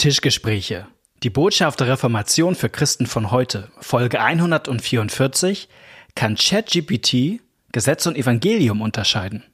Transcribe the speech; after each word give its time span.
Tischgespräche. 0.00 0.86
Die 1.22 1.28
Botschaft 1.28 1.78
der 1.78 1.88
Reformation 1.88 2.54
für 2.54 2.70
Christen 2.70 3.04
von 3.04 3.30
heute, 3.30 3.70
Folge 3.80 4.18
144, 4.18 5.68
kann 6.14 6.36
ChatGPT 6.36 7.42
Gesetz 7.70 8.06
und 8.06 8.16
Evangelium 8.16 8.80
unterscheiden. 8.80 9.44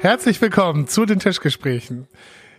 Herzlich 0.00 0.40
willkommen 0.42 0.86
zu 0.86 1.06
den 1.06 1.18
Tischgesprächen. 1.18 2.06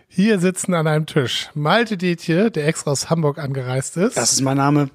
Hier 0.08 0.40
sitzen 0.40 0.74
an 0.74 0.86
einem 0.88 1.06
Tisch 1.06 1.48
Malte 1.54 1.96
Detje, 1.96 2.50
der 2.50 2.66
extra 2.66 2.90
aus 2.90 3.10
Hamburg 3.10 3.38
angereist 3.38 3.96
ist. 3.96 4.16
Das 4.16 4.32
ist 4.32 4.40
mein 4.40 4.56
Name. 4.56 4.90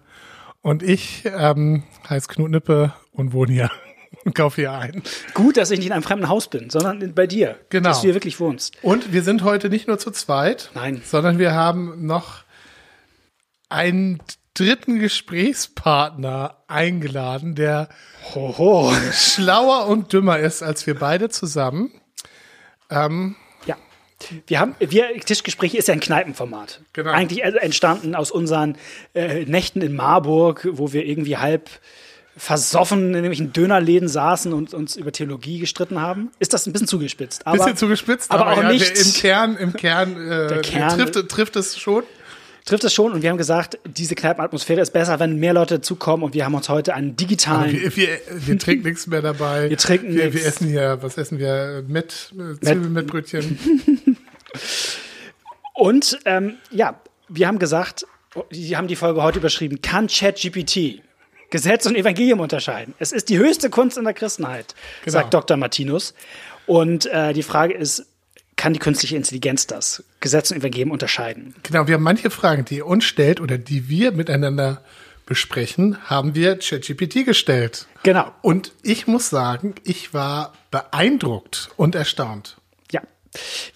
Und 0.62 0.84
ich 0.84 1.24
ähm, 1.26 1.84
heiße 2.10 2.28
Knut 2.28 2.52
Nippe 2.52 2.94
und 3.14 3.32
wohne 3.32 3.54
hier 3.54 3.72
und 4.26 4.36
kaufe 4.36 4.62
hier 4.62 4.74
ein. 4.74 5.04
Gut, 5.34 5.56
dass 5.56 5.72
ich 5.72 5.80
nicht 5.80 5.88
in 5.88 5.94
einem 5.94 6.04
fremden 6.04 6.28
Haus 6.28 6.50
bin, 6.50 6.70
sondern 6.70 7.14
bei 7.16 7.28
dir. 7.28 7.58
Genau. 7.70 7.90
Dass 7.90 8.02
du 8.02 8.08
hier 8.08 8.14
wirklich 8.14 8.40
wohnst. 8.40 8.76
Und 8.84 9.14
wir 9.14 9.24
sind 9.24 9.44
heute 9.44 9.70
nicht 9.70 9.88
nur 9.88 9.98
zu 9.98 10.12
zweit, 10.12 10.70
Nein. 10.76 11.02
sondern 11.06 11.40
wir 11.40 11.54
haben 11.54 12.06
noch 12.06 12.44
einen 13.70 14.22
dritten 14.54 15.00
Gesprächspartner 15.00 16.58
eingeladen, 16.68 17.56
der 17.56 17.90
Hoho. 18.36 18.94
schlauer 19.14 19.88
und 19.88 20.14
dümmer 20.14 20.40
ist 20.40 20.62
als 20.62 20.86
wir 20.86 21.00
beide 21.00 21.30
zusammen. 21.30 21.92
Ähm, 22.94 23.36
Ja. 23.66 23.76
Wir 24.48 24.60
haben, 24.60 24.76
wir, 24.80 25.20
Tischgespräche 25.20 25.78
ist 25.78 25.88
ja 25.88 25.94
ein 25.94 26.00
Kneipenformat. 26.00 26.82
Genau. 26.94 27.12
Eigentlich 27.12 27.44
also 27.44 27.58
entstanden 27.58 28.16
aus 28.16 28.32
unseren 28.32 28.78
äh, 29.14 29.44
Nächten 29.46 29.82
in 29.82 29.96
Marburg, 29.96 30.68
wo 30.72 30.94
wir 30.94 31.06
irgendwie 31.06 31.38
halb 31.38 31.70
versoffen 32.36 33.10
in 33.10 33.14
irgendwelchen 33.16 33.54
Dönerläden 33.54 34.08
saßen 34.08 34.54
und 34.54 34.74
uns 34.74 34.96
über 34.96 35.12
Theologie 35.12 35.60
gestritten 35.60 36.02
haben. 36.02 36.32
Ist 36.40 36.54
das 36.54 36.66
ein 36.66 36.74
bisschen 36.74 36.88
zugespitzt? 36.88 37.46
Aber, 37.46 37.58
bisschen 37.58 37.78
zugespitzt, 37.78 38.32
aber, 38.32 38.52
auch 38.54 38.58
ja, 38.64 38.72
nicht. 38.72 38.98
Im 38.98 39.14
Kern, 39.14 39.58
im 39.58 39.74
Kern, 39.74 40.32
äh, 40.32 40.62
Kern- 40.64 40.98
trifft, 40.98 41.30
trifft 41.30 41.56
es 41.58 41.78
schon. 41.78 42.04
Trifft 42.66 42.84
es 42.84 42.94
schon 42.94 43.12
und 43.12 43.22
wir 43.22 43.30
haben 43.30 43.38
gesagt, 43.38 43.78
diese 43.86 44.16
Kneipenatmosphäre 44.16 44.82
ist 44.82 44.92
besser, 44.92 45.20
wenn 45.20 45.38
mehr 45.40 45.54
Leute 45.54 45.76
dazukommen 45.76 46.24
und 46.24 46.34
wir 46.34 46.46
haben 46.46 46.56
uns 46.56 46.70
heute 46.70 46.94
einen 46.94 47.16
digitalen 47.16 47.72
Wir, 47.74 47.96
wir, 47.96 48.20
wir 48.30 48.60
trinken 48.60 48.88
nichts 48.88 49.08
mehr 49.08 49.22
dabei. 49.22 49.70
Wir 49.70 49.78
trinken 49.78 50.16
wir, 50.16 50.34
wir 50.34 50.46
essen 50.46 50.68
hier, 50.68 50.98
was 51.02 51.18
essen 51.18 51.40
wir? 51.40 51.84
Met, 51.88 52.34
äh, 52.34 52.60
Zwiebeln 52.60 52.94
mit 52.94 53.08
Brötchen. 53.08 53.58
und 55.74 56.20
ähm, 56.26 56.56
ja, 56.72 57.00
wir 57.30 57.48
haben 57.48 57.60
gesagt, 57.60 58.06
Sie 58.50 58.76
haben 58.76 58.88
die 58.88 58.96
Folge 58.96 59.22
heute 59.22 59.40
überschrieben, 59.40 59.82
kann 59.82 60.08
ChatGPT 60.08 61.02
Gesetz 61.54 61.86
und 61.86 61.96
Evangelium 61.96 62.40
unterscheiden? 62.40 62.96
Es 62.98 63.12
ist 63.12 63.30
die 63.30 63.38
höchste 63.38 63.70
Kunst 63.70 63.98
in 63.98 64.06
der 64.06 64.16
Christenheit, 64.16 64.74
Genau. 65.06 65.12
sagt 65.20 65.34
Dr. 65.36 65.56
Martinus. 65.56 66.16
Und 66.66 67.06
äh, 67.06 67.34
die 67.34 67.44
Frage 67.44 67.76
ist, 67.76 68.08
kann 68.56 68.74
die 68.74 68.80
künstliche 68.80 69.16
Intelligenz 69.16 69.68
das 69.68 70.04
Gesetz 70.20 70.52
und 70.52 70.58
Evangelium 70.58 70.92
unterscheiden? 70.92 71.56
Genau, 71.64 71.88
wir 71.88 71.96
haben 71.96 72.04
manche 72.04 72.30
Fragen, 72.30 72.66
die 72.66 72.78
ihr 72.78 72.86
uns 72.88 73.04
stellt 73.04 73.42
oder 73.42 73.58
die 73.58 73.90
wir 73.90 74.12
miteinander 74.12 74.82
besprechen, 75.26 75.98
haben 76.06 76.36
wir 76.36 76.58
ChatGPT 76.60 77.26
gestellt. 77.26 77.88
Genau. 78.04 78.32
Und 78.42 78.74
ich 78.84 79.08
muss 79.08 79.30
sagen, 79.30 79.76
ich 79.84 80.14
war 80.14 80.54
beeindruckt 80.70 81.70
und 81.78 81.96
erstaunt. 81.96 82.58
Ja. 82.92 83.02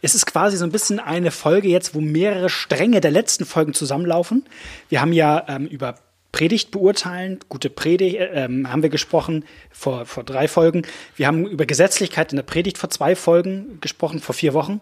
Es 0.02 0.14
ist 0.14 0.26
quasi 0.26 0.58
so 0.58 0.66
ein 0.66 0.72
bisschen 0.72 1.00
eine 1.00 1.32
Folge 1.32 1.70
jetzt, 1.70 1.96
wo 1.96 2.02
mehrere 2.02 2.50
Stränge 2.50 3.02
der 3.02 3.12
letzten 3.12 3.46
Folgen 3.46 3.74
zusammenlaufen. 3.74 4.46
Wir 4.90 5.02
haben 5.02 5.14
ja 5.14 5.46
ähm, 5.48 5.68
über 5.68 5.96
Predigt 6.38 6.70
beurteilen, 6.70 7.40
gute 7.50 7.72
Predigt, 7.72 8.18
äh, 8.18 8.46
ähm, 8.46 8.72
haben 8.72 8.84
wir 8.84 8.92
gesprochen 8.92 9.44
vor, 9.72 10.06
vor 10.06 10.24
drei 10.24 10.48
Folgen. 10.48 10.84
Wir 11.16 11.26
haben 11.26 11.48
über 11.48 11.66
Gesetzlichkeit 11.66 12.32
in 12.32 12.36
der 12.36 12.44
Predigt 12.44 12.78
vor 12.78 12.92
zwei 12.92 13.16
Folgen 13.16 13.80
gesprochen, 13.82 14.20
vor 14.20 14.36
vier 14.36 14.54
Wochen. 14.54 14.80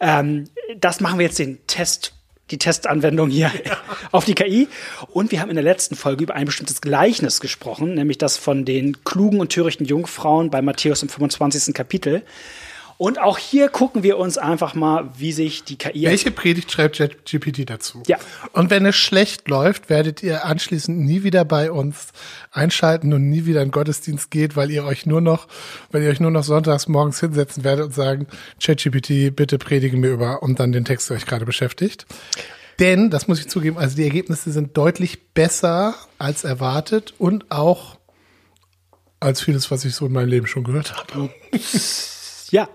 Ähm, 0.00 0.44
das 0.78 1.00
machen 1.00 1.18
wir 1.18 1.26
jetzt 1.26 1.38
den 1.38 1.58
Test, 1.66 2.14
die 2.50 2.56
Testanwendung 2.56 3.28
hier 3.28 3.52
auf 4.12 4.24
die 4.24 4.34
KI. 4.34 4.66
Und 5.08 5.30
wir 5.30 5.42
haben 5.42 5.50
in 5.50 5.56
der 5.56 5.62
letzten 5.62 5.94
Folge 5.94 6.24
über 6.24 6.36
ein 6.36 6.46
bestimmtes 6.46 6.80
Gleichnis 6.80 7.40
gesprochen, 7.40 7.92
nämlich 7.92 8.16
das 8.16 8.38
von 8.38 8.64
den 8.64 9.04
klugen 9.04 9.40
und 9.40 9.52
törichten 9.52 9.84
Jungfrauen 9.84 10.48
bei 10.48 10.62
Matthäus 10.62 11.02
im 11.02 11.10
25. 11.10 11.74
Kapitel. 11.74 12.22
Und 12.96 13.18
auch 13.18 13.38
hier 13.38 13.68
gucken 13.68 14.02
wir 14.02 14.18
uns 14.18 14.38
einfach 14.38 14.74
mal, 14.74 15.10
wie 15.16 15.32
sich 15.32 15.64
die 15.64 15.76
KI. 15.76 16.04
Welche 16.04 16.30
Predigt 16.30 16.70
schreibt 16.70 16.96
ChatGPT 16.96 17.68
dazu? 17.68 18.02
Ja. 18.06 18.18
Und 18.52 18.70
wenn 18.70 18.86
es 18.86 18.94
schlecht 18.94 19.48
läuft, 19.48 19.90
werdet 19.90 20.22
ihr 20.22 20.44
anschließend 20.44 20.98
nie 21.00 21.24
wieder 21.24 21.44
bei 21.44 21.72
uns 21.72 22.12
einschalten 22.52 23.12
und 23.12 23.28
nie 23.28 23.46
wieder 23.46 23.62
in 23.62 23.72
Gottesdienst 23.72 24.30
geht, 24.30 24.54
weil 24.54 24.70
ihr 24.70 24.84
euch 24.84 25.06
nur 25.06 25.20
noch, 25.20 25.48
weil 25.90 26.02
ihr 26.02 26.10
euch 26.10 26.20
nur 26.20 26.30
noch 26.30 26.44
sonntags 26.44 26.86
morgens 26.86 27.18
hinsetzen 27.18 27.64
werdet 27.64 27.86
und 27.86 27.94
sagen, 27.94 28.26
ChatGPT, 28.62 29.34
bitte 29.34 29.58
predige 29.58 29.96
mir 29.96 30.10
über 30.10 30.42
und 30.42 30.60
dann 30.60 30.70
den 30.70 30.84
Text, 30.84 31.10
der 31.10 31.16
euch 31.16 31.26
gerade 31.26 31.44
beschäftigt. 31.44 32.06
Denn, 32.78 33.10
das 33.10 33.28
muss 33.28 33.40
ich 33.40 33.48
zugeben, 33.48 33.78
also 33.78 33.96
die 33.96 34.04
Ergebnisse 34.04 34.50
sind 34.50 34.76
deutlich 34.76 35.32
besser 35.32 35.94
als 36.18 36.44
erwartet 36.44 37.14
und 37.18 37.50
auch 37.50 37.98
als 39.20 39.40
vieles, 39.40 39.70
was 39.70 39.84
ich 39.84 39.94
so 39.94 40.06
in 40.06 40.12
meinem 40.12 40.28
Leben 40.28 40.46
schon 40.46 40.64
gehört 40.64 40.96
habe. 40.96 41.30
Ja. 42.50 42.68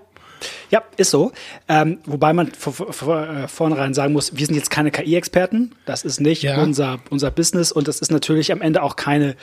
Ja, 0.70 0.84
ist 0.98 1.12
so. 1.12 1.32
Ähm, 1.68 2.00
wobei 2.06 2.34
man 2.34 2.52
vor, 2.52 2.74
vor, 2.74 2.94
vor, 2.94 3.28
äh, 3.28 3.48
vornherein 3.48 3.94
sagen 3.94 4.14
muss, 4.14 4.36
wir 4.38 4.46
sind 4.46 4.56
jetzt 4.56 4.70
keine 4.70 4.92
KI-Experten. 4.92 5.74
Das 5.86 6.04
ist 6.04 6.20
nicht 6.20 6.44
Ja. 6.44 6.62
unser, 6.62 7.00
unser 7.10 7.32
Business 7.32 7.72
und 7.72 7.88
das 7.88 8.00
ist 8.00 8.12
natürlich 8.12 8.52
am 8.52 8.62
Ende 8.62 8.84
auch 8.84 8.96
keine, 8.96 9.36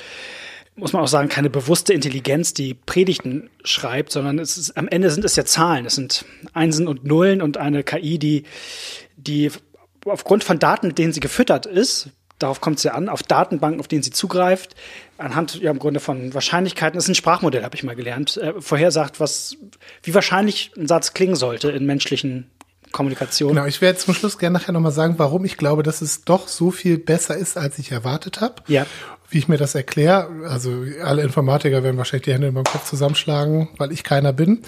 muss 0.76 0.92
man 0.92 1.02
auch 1.02 1.08
sagen, 1.08 1.28
keine 1.28 1.50
bewusste 1.50 1.92
Intelligenz, 1.94 2.52
die 2.54 2.74
Predigten 2.74 3.48
schreibt, 3.64 4.12
sondern 4.12 4.38
es 4.38 4.56
ist, 4.58 4.76
am 4.76 4.88
Ende 4.88 5.10
sind 5.10 5.24
es 5.24 5.34
ja 5.36 5.44
Zahlen. 5.44 5.86
Es 5.86 5.94
sind 5.94 6.24
Einsen 6.52 6.86
und 6.86 7.04
Nullen 7.04 7.40
und 7.42 7.56
eine 7.56 7.82
KI, 7.82 8.18
die, 8.18 8.44
die 9.16 9.50
aufgrund 10.04 10.44
von 10.44 10.58
Daten, 10.58 10.88
mit 10.88 10.98
denen 10.98 11.12
sie 11.12 11.20
gefüttert 11.20 11.66
ist, 11.66 12.10
darauf 12.38 12.60
kommt 12.60 12.78
es 12.78 12.84
ja 12.84 12.92
an, 12.92 13.08
auf 13.08 13.22
Datenbanken, 13.22 13.80
auf 13.80 13.88
denen 13.88 14.02
sie 14.02 14.10
zugreift, 14.10 14.74
anhand 15.18 15.60
ja 15.60 15.70
im 15.70 15.78
Grunde 15.78 16.00
von 16.00 16.34
Wahrscheinlichkeiten, 16.34 16.96
das 16.96 17.04
ist 17.04 17.10
ein 17.10 17.14
Sprachmodell, 17.14 17.64
habe 17.64 17.74
ich 17.74 17.82
mal 17.82 17.96
gelernt, 17.96 18.36
äh, 18.36 18.54
vorhersagt, 18.60 19.20
was, 19.20 19.56
wie 20.02 20.14
wahrscheinlich 20.14 20.72
ein 20.76 20.86
Satz 20.86 21.14
klingen 21.14 21.36
sollte 21.36 21.70
in 21.70 21.86
menschlichen 21.86 22.50
Kommunikationen. 22.92 23.56
Genau, 23.56 23.66
ich 23.66 23.80
werde 23.80 23.98
zum 23.98 24.14
Schluss 24.14 24.38
gerne 24.38 24.58
nachher 24.58 24.72
nochmal 24.72 24.92
sagen, 24.92 25.14
warum 25.18 25.44
ich 25.44 25.56
glaube, 25.56 25.82
dass 25.82 26.00
es 26.00 26.24
doch 26.24 26.48
so 26.48 26.70
viel 26.70 26.98
besser 26.98 27.36
ist, 27.36 27.56
als 27.58 27.78
ich 27.78 27.92
erwartet 27.92 28.40
habe. 28.40 28.62
Ja. 28.68 28.86
Wie 29.28 29.38
ich 29.38 29.48
mir 29.48 29.58
das 29.58 29.74
erkläre. 29.74 30.30
Also 30.48 30.84
alle 31.02 31.22
Informatiker 31.22 31.82
werden 31.82 31.96
wahrscheinlich 31.96 32.26
die 32.26 32.32
Hände 32.32 32.48
über 32.48 32.62
den 32.62 32.72
Kopf 32.72 32.88
zusammenschlagen, 32.88 33.68
weil 33.76 33.92
ich 33.92 34.04
keiner 34.04 34.32
bin. 34.32 34.62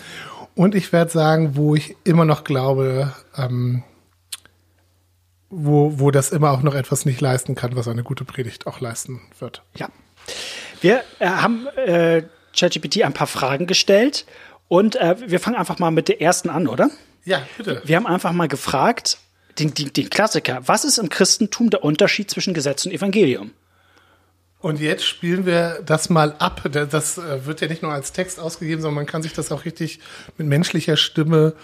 Und 0.54 0.74
ich 0.74 0.92
werde 0.92 1.10
sagen, 1.10 1.52
wo 1.54 1.76
ich 1.76 1.96
immer 2.02 2.24
noch 2.24 2.42
glaube, 2.42 3.14
ähm, 3.36 3.84
wo, 5.50 5.98
wo 5.98 6.10
das 6.10 6.30
immer 6.30 6.50
auch 6.50 6.62
noch 6.62 6.74
etwas 6.74 7.04
nicht 7.06 7.20
leisten 7.20 7.54
kann, 7.54 7.74
was 7.76 7.88
eine 7.88 8.02
gute 8.02 8.24
Predigt 8.24 8.66
auch 8.66 8.80
leisten 8.80 9.20
wird. 9.38 9.62
Ja. 9.76 9.88
Wir 10.80 11.02
äh, 11.18 11.26
haben 11.28 11.66
äh, 11.76 12.22
ChatGPT 12.56 13.02
ein 13.02 13.14
paar 13.14 13.26
Fragen 13.26 13.66
gestellt 13.66 14.26
und 14.68 14.96
äh, 14.96 15.16
wir 15.26 15.40
fangen 15.40 15.56
einfach 15.56 15.78
mal 15.78 15.90
mit 15.90 16.08
der 16.08 16.20
ersten 16.20 16.50
an, 16.50 16.68
oder? 16.68 16.90
Ja, 17.24 17.42
bitte. 17.56 17.82
Wir 17.84 17.96
haben 17.96 18.06
einfach 18.06 18.32
mal 18.32 18.48
gefragt, 18.48 19.18
den, 19.58 19.74
den, 19.74 19.92
den 19.92 20.10
Klassiker, 20.10 20.60
was 20.66 20.84
ist 20.84 20.98
im 20.98 21.08
Christentum 21.08 21.70
der 21.70 21.82
Unterschied 21.82 22.30
zwischen 22.30 22.54
Gesetz 22.54 22.84
und 22.86 22.92
Evangelium? 22.92 23.50
Und 24.60 24.80
jetzt 24.80 25.04
spielen 25.04 25.46
wir 25.46 25.80
das 25.86 26.10
mal 26.10 26.34
ab. 26.40 26.62
Da- 26.72 26.84
Das 26.84 27.16
äh, 27.16 27.46
wird 27.46 27.60
ja 27.60 27.68
nicht 27.68 27.82
nur 27.82 27.92
als 27.92 28.12
Text 28.12 28.40
ausgegeben, 28.40 28.82
sondern 28.82 28.96
man 28.96 29.06
kann 29.06 29.22
sich 29.22 29.32
das 29.32 29.52
auch 29.52 29.64
richtig 29.64 30.00
mit 30.36 30.46
menschlicher 30.48 30.96
Stimme 30.96 31.54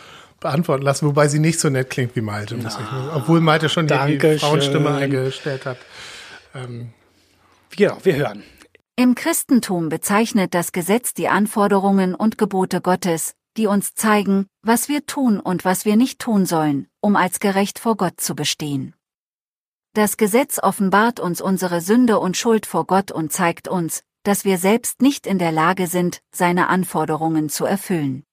beantworten 0.45 0.85
lassen, 0.85 1.07
wobei 1.07 1.27
sie 1.27 1.41
nicht 1.41 1.59
so 1.59 1.69
nett 1.69 1.91
klingt 1.91 2.15
wie 2.15 2.21
Malte. 2.21 2.57
Muss 2.57 2.79
ich, 2.79 3.15
obwohl 3.17 3.41
Malte 3.41 3.69
schon 3.69 3.89
die. 3.89 4.39
Frauenstimme 4.39 4.95
eingestellt 4.95 5.67
hat. 5.67 5.79
Genau, 7.77 7.99
wir 8.05 8.17
hören. 8.17 8.45
Im 8.97 9.17
Christentum 9.17 9.89
bezeichnet 9.89 10.55
das 10.55 10.71
Gesetz 10.71 11.15
die 11.15 11.27
Anforderungen 11.27 12.15
und 12.15 12.39
Gebote 12.39 12.81
Gottes, 12.81 13.35
die 13.57 13.67
uns 13.67 13.95
zeigen, 13.95 14.47
was 14.63 14.89
wir 14.89 15.07
tun 15.07 15.41
und 15.41 15.65
was 15.65 15.85
wir 15.85 15.97
nicht 15.97 16.21
tun 16.21 16.47
sollen, 16.47 16.87
um 17.01 17.17
als 17.17 17.41
gerecht 17.41 17.81
vor 17.81 17.97
Gott 17.97 18.21
zu 18.21 18.37
bestehen. 18.37 18.95
Das 19.95 20.17
Gesetz 20.17 20.61
offenbart 20.63 21.19
uns 21.21 21.41
unsere 21.41 21.81
Sünde 21.81 22.21
und 22.21 22.37
Schuld 22.37 22.67
vor 22.67 22.87
Gott 22.87 23.11
und 23.11 23.33
zeigt 23.33 23.67
uns, 23.67 24.03
dass 24.25 24.45
wir 24.45 24.59
selbst 24.59 25.03
nicht 25.03 25.27
in 25.27 25.39
der 25.39 25.53
Lage 25.53 25.87
sind, 25.87 26.21
seine 26.33 26.69
Anforderungen 26.69 27.49
zu 27.49 27.65
erfüllen. 27.65 28.25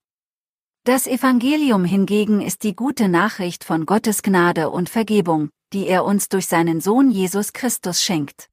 Das 0.83 1.05
Evangelium 1.05 1.85
hingegen 1.85 2.41
ist 2.41 2.63
die 2.63 2.75
gute 2.75 3.07
Nachricht 3.07 3.63
von 3.63 3.85
Gottes 3.85 4.23
Gnade 4.23 4.71
und 4.71 4.89
Vergebung, 4.89 5.51
die 5.73 5.85
er 5.85 6.03
uns 6.03 6.27
durch 6.27 6.47
seinen 6.47 6.81
Sohn 6.81 7.11
Jesus 7.11 7.53
Christus 7.53 8.01
schenkt. 8.01 8.49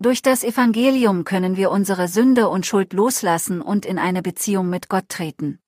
Durch 0.00 0.22
das 0.22 0.42
Evangelium 0.42 1.22
können 1.22 1.56
wir 1.56 1.70
unsere 1.70 2.08
Sünde 2.08 2.48
und 2.48 2.66
Schuld 2.66 2.92
loslassen 2.92 3.62
und 3.62 3.86
in 3.86 3.96
eine 3.96 4.22
Beziehung 4.22 4.68
mit 4.68 4.88
Gott 4.88 5.08
treten. 5.08 5.60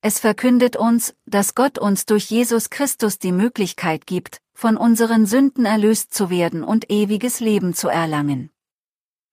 Es 0.00 0.20
verkündet 0.20 0.76
uns, 0.76 1.16
dass 1.26 1.56
Gott 1.56 1.76
uns 1.76 2.06
durch 2.06 2.30
Jesus 2.30 2.70
Christus 2.70 3.18
die 3.18 3.32
Möglichkeit 3.32 4.06
gibt, 4.06 4.38
von 4.52 4.76
unseren 4.76 5.26
Sünden 5.26 5.64
erlöst 5.64 6.14
zu 6.14 6.30
werden 6.30 6.62
und 6.62 6.88
ewiges 6.88 7.40
Leben 7.40 7.74
zu 7.74 7.88
erlangen. 7.88 8.53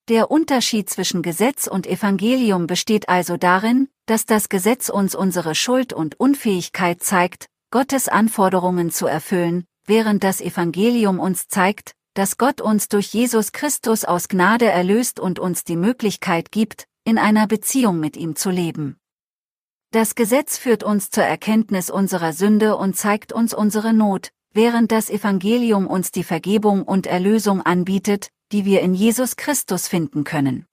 Der 0.10 0.32
Unterschied 0.32 0.90
zwischen 0.90 1.22
Gesetz 1.22 1.68
und 1.68 1.86
Evangelium 1.86 2.66
besteht 2.66 3.08
also 3.08 3.38
darin, 3.38 3.88
dass 4.08 4.26
das 4.26 4.50
Gesetz 4.50 4.90
uns 4.90 5.14
unsere 5.14 5.54
Schuld 5.54 5.94
und 5.94 6.20
Unfähigkeit 6.20 7.04
zeigt, 7.04 7.48
Gottes 7.70 8.10
Anforderungen 8.10 8.92
zu 8.92 9.06
erfüllen, 9.06 9.66
während 9.86 10.24
das 10.24 10.42
Evangelium 10.42 11.20
uns 11.20 11.48
zeigt, 11.48 11.94
dass 12.16 12.38
Gott 12.38 12.62
uns 12.62 12.90
durch 12.90 13.14
Jesus 13.14 13.52
Christus 13.52 14.04
aus 14.04 14.28
Gnade 14.28 14.66
erlöst 14.66 15.20
und 15.20 15.40
uns 15.40 15.64
die 15.64 15.78
Möglichkeit 15.78 16.52
gibt, 16.52 16.86
in 17.06 17.18
einer 17.18 17.48
Beziehung 17.48 18.00
mit 18.00 18.18
ihm 18.18 18.36
zu 18.36 18.50
leben. 18.50 18.98
Das 19.92 20.16
Gesetz 20.16 20.58
führt 20.58 20.84
uns 20.84 21.10
zur 21.10 21.24
Erkenntnis 21.24 21.90
unserer 21.90 22.34
Sünde 22.34 22.76
und 22.76 22.98
zeigt 22.98 23.34
uns 23.34 23.54
unsere 23.54 23.94
Not, 23.94 24.32
während 24.52 24.92
das 24.92 25.10
Evangelium 25.10 25.86
uns 25.86 26.12
die 26.12 26.24
Vergebung 26.24 26.84
und 26.84 27.08
Erlösung 27.08 27.62
anbietet, 27.62 28.30
die 28.52 28.66
wir 28.66 28.82
in 28.82 28.94
Jesus 28.94 29.36
Christus 29.36 29.88
finden 29.88 30.24
können. 30.24 30.66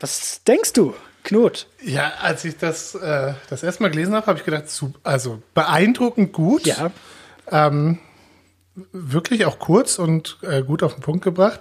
Was 0.00 0.42
denkst 0.44 0.72
du, 0.72 0.94
Knut? 1.24 1.66
Ja, 1.82 2.12
als 2.22 2.44
ich 2.44 2.56
das 2.56 2.94
äh, 2.94 3.34
das 3.50 3.62
erste 3.62 3.82
Mal 3.82 3.90
gelesen 3.90 4.14
habe, 4.14 4.26
habe 4.26 4.38
ich 4.38 4.44
gedacht, 4.44 4.64
also 5.02 5.42
beeindruckend 5.54 6.32
gut. 6.32 6.64
Ja. 6.66 6.90
Ähm, 7.50 7.98
wirklich 8.92 9.44
auch 9.44 9.58
kurz 9.58 9.98
und 9.98 10.38
äh, 10.42 10.62
gut 10.62 10.82
auf 10.82 10.94
den 10.94 11.02
Punkt 11.02 11.24
gebracht. 11.24 11.60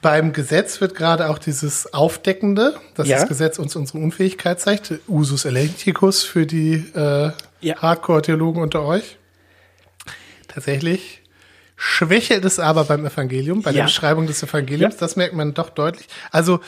Beim 0.00 0.32
Gesetz 0.32 0.80
wird 0.80 0.94
gerade 0.94 1.28
auch 1.28 1.38
dieses 1.38 1.92
Aufdeckende, 1.92 2.76
dass 2.94 3.08
Ja. 3.08 3.18
das 3.18 3.28
Gesetz 3.28 3.58
uns 3.58 3.74
unsere 3.74 3.98
Unfähigkeit 3.98 4.60
zeigt, 4.60 4.94
Usus 5.08 5.44
Elenchicus 5.44 6.22
für 6.22 6.46
die 6.46 6.74
äh, 6.94 7.32
Ja. 7.60 7.76
Hardcore-Theologen 7.82 8.62
unter 8.62 8.82
euch. 8.84 9.18
Tatsächlich 10.46 11.22
schwächelt 11.80 12.44
es 12.44 12.58
aber 12.58 12.84
beim 12.84 13.06
Evangelium, 13.06 13.62
bei 13.62 13.70
Ja. 13.70 13.76
der 13.78 13.82
Beschreibung 13.84 14.26
des 14.26 14.42
Evangeliums. 14.42 14.94
Ja. 14.94 15.00
Das 15.00 15.14
merkt 15.16 15.34
man 15.34 15.54
doch 15.54 15.70
deutlich. 15.70 16.08
Also 16.32 16.58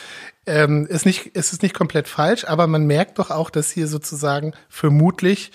ähm, 0.47 0.87
ist 0.87 1.05
nicht, 1.05 1.33
es 1.35 1.53
ist 1.53 1.63
nicht 1.63 1.75
komplett 1.75 2.07
falsch, 2.09 2.45
aber 2.45 2.67
man 2.69 2.87
merkt 2.87 3.19
doch 3.19 3.31
auch, 3.31 3.51
dass 3.51 3.71
hier 3.71 3.89
sozusagen 3.89 4.55
vermutlich 4.69 5.51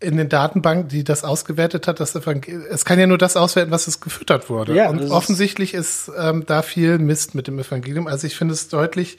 in 0.00 0.16
den 0.16 0.28
Datenbanken, 0.28 0.88
die 0.88 1.02
das 1.02 1.24
ausgewertet 1.24 1.88
hat, 1.88 1.98
das 1.98 2.14
Evangelium, 2.14 2.62
es 2.70 2.84
kann 2.84 3.00
ja 3.00 3.06
nur 3.06 3.18
das 3.18 3.36
auswerten, 3.36 3.70
was 3.72 3.88
es 3.88 4.00
gefüttert 4.00 4.48
wurde. 4.48 4.74
Ja, 4.74 4.90
und 4.90 5.10
offensichtlich 5.10 5.74
ist 5.74 6.10
ähm, 6.16 6.44
da 6.46 6.62
viel 6.62 6.98
Mist 6.98 7.34
mit 7.34 7.48
dem 7.48 7.58
Evangelium. 7.58 8.06
Also 8.06 8.26
ich 8.26 8.36
finde 8.36 8.54
es 8.54 8.68
deutlich, 8.68 9.18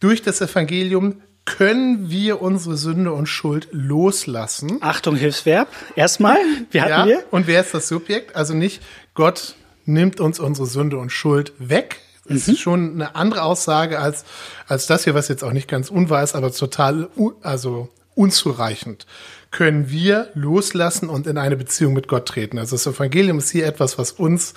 durch 0.00 0.20
das 0.22 0.40
Evangelium 0.42 1.22
können 1.46 2.10
wir 2.10 2.42
unsere 2.42 2.76
Sünde 2.76 3.12
und 3.12 3.26
Schuld 3.26 3.68
loslassen. 3.72 4.78
Achtung, 4.80 5.16
Hilfsverb. 5.16 5.68
Erstmal, 5.94 6.36
wie 6.70 6.80
hatten 6.82 6.90
Ja, 6.90 7.06
wir? 7.06 7.24
und 7.30 7.46
wer 7.46 7.60
ist 7.62 7.72
das 7.72 7.88
Subjekt? 7.88 8.36
Also 8.36 8.52
nicht 8.52 8.82
Gott 9.14 9.54
nimmt 9.86 10.20
uns 10.20 10.38
unsere 10.40 10.66
Sünde 10.66 10.98
und 10.98 11.10
Schuld 11.10 11.52
weg. 11.58 12.00
Das 12.28 12.46
Mhm. 12.48 12.52
ist 12.54 12.60
schon 12.60 12.94
eine 12.94 13.14
andere 13.14 13.42
Aussage 13.42 14.00
als, 14.00 14.24
als 14.66 14.86
das 14.86 15.04
hier, 15.04 15.14
was 15.14 15.28
jetzt 15.28 15.44
auch 15.44 15.52
nicht 15.52 15.68
ganz 15.68 15.88
unwahr 15.90 16.22
ist, 16.24 16.34
aber 16.34 16.52
total, 16.52 17.08
also 17.42 17.88
unzureichend. 18.16 19.06
Können 19.52 19.88
wir 19.90 20.30
loslassen 20.34 21.08
und 21.08 21.26
in 21.28 21.38
eine 21.38 21.56
Beziehung 21.56 21.92
mit 21.94 22.08
Gott 22.08 22.26
treten. 22.26 22.58
Also 22.58 22.74
das 22.74 22.86
Evangelium 22.86 23.38
ist 23.38 23.50
hier 23.50 23.66
etwas, 23.66 23.96
was 23.96 24.10
uns 24.10 24.54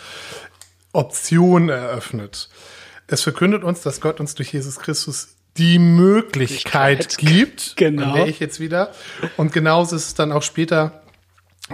Optionen 0.93 1.69
eröffnet. 1.69 2.49
Es 3.07 3.21
verkündet 3.21 3.63
uns, 3.63 3.81
dass 3.81 4.01
Gott 4.01 4.19
uns 4.19 4.33
durch 4.35 4.51
Jesus 4.53 4.79
Christus 4.79 5.29
die 5.59 5.77
Möglichkeit 5.79 7.17
gibt. 7.17 7.73
Genau. 7.75 8.13
Der 8.15 8.27
ich 8.27 8.39
jetzt 8.39 8.59
wieder. 8.59 8.91
Und 9.37 9.53
genauso 9.53 9.95
ist 9.95 10.07
es 10.07 10.13
dann 10.15 10.31
auch 10.31 10.43
später 10.43 11.01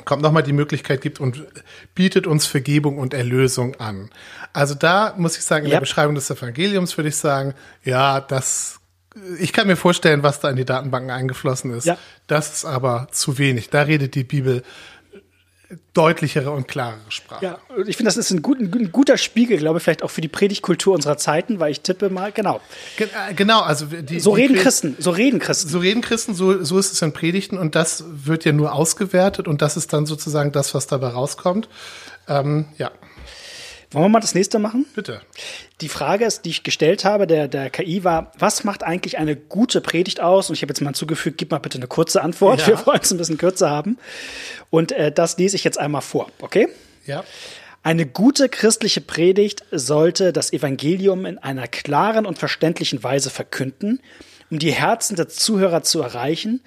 kommt 0.04 0.22
nochmal 0.22 0.44
die 0.44 0.52
Möglichkeit 0.52 1.00
gibt 1.00 1.22
und 1.22 1.46
bietet 1.94 2.28
uns 2.28 2.46
Vergebung 2.46 2.98
und 2.98 3.14
Erlösung 3.14 3.76
an. 3.80 4.10
Also 4.52 4.76
da 4.76 5.14
muss 5.18 5.38
ich 5.38 5.44
sagen, 5.46 5.64
in 5.66 5.72
Ja. 5.72 5.78
der 5.78 5.82
Beschreibung 5.82 6.16
des 6.16 6.30
Evangeliums 6.30 6.98
würde 6.98 7.08
ich 7.10 7.16
sagen, 7.16 7.54
ja, 7.86 8.20
das, 8.20 8.80
ich 9.40 9.54
kann 9.54 9.68
mir 9.68 9.78
vorstellen, 9.78 10.22
was 10.22 10.42
da 10.42 10.50
in 10.50 10.58
die 10.58 10.66
Datenbanken 10.66 11.12
eingeflossen 11.12 11.72
ist. 11.72 11.86
Ja. 11.86 11.98
Das 12.28 12.52
ist 12.54 12.66
aber 12.66 13.08
zu 13.12 13.38
wenig. 13.38 13.70
Da 13.70 13.84
redet 13.84 14.16
die 14.16 14.26
Bibel 14.26 14.64
deutlichere 15.94 16.52
und 16.52 16.68
klarere 16.68 17.00
Sprache. 17.10 17.46
Ja, 17.46 17.58
ich 17.86 17.98
finde, 17.98 18.10
das 18.10 18.18
ist 18.18 18.32
ein, 18.32 18.42
gut, 18.42 18.60
ein 18.60 18.92
guter 18.92 19.18
Spiegel, 19.18 19.58
glaube 19.58 19.78
ich, 19.78 19.84
vielleicht 19.84 20.04
auch 20.04 20.12
für 20.12 20.22
die 20.22 20.28
Predigtkultur 20.28 20.94
unserer 20.96 21.18
Zeiten, 21.18 21.60
weil 21.60 21.72
ich 21.72 21.82
tippe 21.82 22.10
mal, 22.10 22.32
genau. 22.32 22.62
Ge- 22.98 23.08
äh, 23.30 23.34
Genau, 23.34 23.62
also 23.62 23.86
die, 23.86 24.20
So 24.20 24.36
die 24.36 24.42
reden 24.44 24.56
Pre- 24.56 24.64
Christen, 24.64 24.96
so 25.00 25.12
reden 25.12 25.40
Christen. 25.40 25.70
So 25.70 25.80
reden 25.80 26.02
Christen, 26.02 26.36
so, 26.36 26.64
so 26.64 26.78
ist 26.78 26.92
es 26.94 27.02
in 27.02 27.14
Predigten 27.14 27.58
und 27.58 27.76
das 27.76 28.04
wird 28.08 28.46
ja 28.46 28.52
nur 28.52 28.74
ausgewertet 28.74 29.48
und 29.48 29.62
das 29.62 29.78
ist 29.78 29.94
dann 29.94 30.06
sozusagen 30.06 30.52
das, 30.52 30.74
was 30.74 30.88
dabei 30.88 31.08
rauskommt. 31.10 31.70
Ähm, 32.28 32.66
ja, 32.78 32.92
Wollen 33.96 34.06
wir 34.06 34.10
mal 34.10 34.20
das 34.20 34.36
nächste 34.36 34.60
machen? 34.60 34.86
bitte. 34.94 35.22
Die 35.82 35.90
Frage, 35.90 36.26
ist, 36.26 36.44
die 36.44 36.50
ich 36.50 36.64
gestellt 36.64 37.06
habe, 37.06 37.28
der, 37.28 37.48
der 37.48 37.70
KI 37.70 38.04
war, 38.04 38.32
was 38.38 38.64
macht 38.64 38.84
eigentlich 38.84 39.18
eine 39.18 39.36
gute 39.36 39.82
Predigt 39.82 40.20
aus? 40.20 40.50
Und 40.50 40.56
ich 40.56 40.62
habe 40.62 40.72
jetzt 40.72 40.82
mal 40.82 40.90
hinzugefügt, 40.90 41.38
gib 41.38 41.52
mal 41.52 41.60
bitte 41.60 41.78
eine 41.78 41.88
kurze 41.88 42.22
Antwort. 42.22 42.60
Ja. 42.62 42.68
Wir 42.68 42.86
wollen 42.86 43.00
es 43.02 43.12
ein 43.12 43.18
bisschen 43.18 43.38
kürzer 43.38 43.70
haben. 43.70 43.98
Und 44.70 44.92
äh, 44.92 45.12
das 45.12 45.38
lese 45.38 45.56
ich 45.56 45.64
jetzt 45.64 45.80
einmal 45.80 46.02
vor, 46.02 46.30
okay? 46.42 46.68
Ja. 47.06 47.24
Eine 47.84 48.06
gute 48.06 48.50
christliche 48.50 49.00
Predigt 49.00 49.64
sollte 49.72 50.34
das 50.34 50.52
Evangelium 50.52 51.26
in 51.26 51.38
einer 51.38 51.68
klaren 51.68 52.26
und 52.26 52.38
verständlichen 52.38 53.04
Weise 53.04 53.30
verkünden, 53.30 54.02
um 54.50 54.60
die 54.60 54.72
Herzen 54.72 55.16
der 55.16 55.30
Zuhörer 55.30 55.84
zu 55.84 56.02
erreichen 56.02 56.62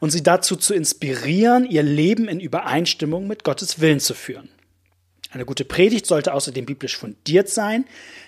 und 0.00 0.10
sie 0.10 0.22
dazu 0.22 0.56
zu 0.56 0.74
inspirieren, 0.74 1.64
ihr 1.64 1.82
Leben 1.82 2.26
in 2.26 2.40
Übereinstimmung 2.40 3.28
mit 3.28 3.44
Gottes 3.44 3.80
Willen 3.80 4.00
zu 4.00 4.14
führen. 4.14 4.48
Eine 5.32 5.44
gute 5.44 5.64
Predigt 5.64 6.06
sollte 6.06 6.34
außerdem 6.34 6.66
biblisch 6.66 6.96
fundiert 6.96 7.48
sein, 7.48 7.86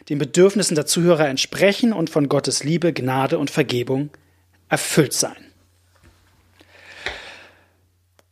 den 0.09 0.19
Bedürfnissen 0.19 0.75
der 0.75 0.87
Zuhörer 0.87 1.29
entsprechen 1.29 1.93
und 1.93 2.09
von 2.11 2.29
Gottes 2.29 2.65
Liebe, 2.65 2.93
Gnade 2.93 3.39
und 3.39 3.51
Vergebung 3.51 4.11
erfüllt 4.69 5.13
sein. 5.13 5.37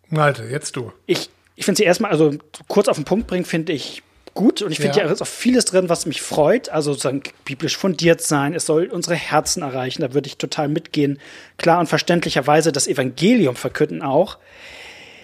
Malte, 0.08 0.44
jetzt 0.44 0.76
du. 0.76 0.92
ich, 1.06 1.30
ich 1.56 1.64
finde 1.64 1.78
sie 1.78 1.84
erstmal, 1.84 2.10
also 2.10 2.34
kurz 2.68 2.88
auf 2.88 2.96
den 2.96 3.04
Punkt 3.04 3.26
bringen, 3.26 3.44
finde 3.44 3.72
ich 3.72 4.02
gut. 4.34 4.62
Und 4.62 4.72
ich 4.72 4.78
finde, 4.78 4.98
Ja. 4.98 5.06
ja. 5.06 5.12
ist 5.12 5.22
auch 5.22 5.26
vieles 5.26 5.64
drin, 5.66 5.88
was 5.88 6.06
mich 6.06 6.22
freut. 6.22 6.68
Also 6.68 6.92
sozusagen 6.92 7.22
biblisch 7.44 7.76
fundiert 7.76 8.20
sein. 8.20 8.54
Es 8.54 8.66
soll 8.66 8.86
unsere 8.86 9.14
Herzen 9.14 9.62
erreichen. 9.62 10.02
Da 10.02 10.14
würde 10.14 10.26
ich 10.26 10.36
total 10.36 10.68
mitgehen. 10.68 11.18
Klar 11.58 11.80
und 11.80 11.88
verständlicherweise 11.88 12.72
das 12.72 12.86
Evangelium 12.86 13.56
verkünden 13.56 14.02
auch. 14.02 14.38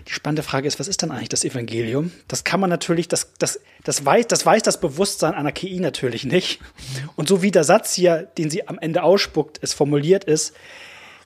Die 0.08 0.14
spannende 0.14 0.42
Frage 0.42 0.66
ist, 0.66 0.80
was 0.80 0.88
ist 0.88 1.02
dann 1.02 1.10
eigentlich 1.10 1.28
das 1.28 1.44
Evangelium? 1.44 2.12
Das 2.28 2.42
kann 2.42 2.60
man 2.60 2.70
natürlich, 2.70 3.08
das, 3.08 3.34
das, 3.38 3.60
das, 3.84 4.06
weiß, 4.06 4.26
das 4.26 4.46
weiß 4.46 4.62
das 4.62 4.80
Bewusstsein 4.80 5.34
einer 5.34 5.52
KI 5.52 5.80
natürlich 5.80 6.24
nicht. 6.24 6.60
Und 7.14 7.28
so 7.28 7.42
wie 7.42 7.50
der 7.50 7.64
Satz 7.64 7.94
hier, 7.94 8.28
den 8.38 8.48
sie 8.48 8.66
am 8.66 8.78
Ende 8.78 9.02
ausspuckt, 9.02 9.58
es 9.60 9.74
formuliert 9.74 10.24
ist, 10.24 10.54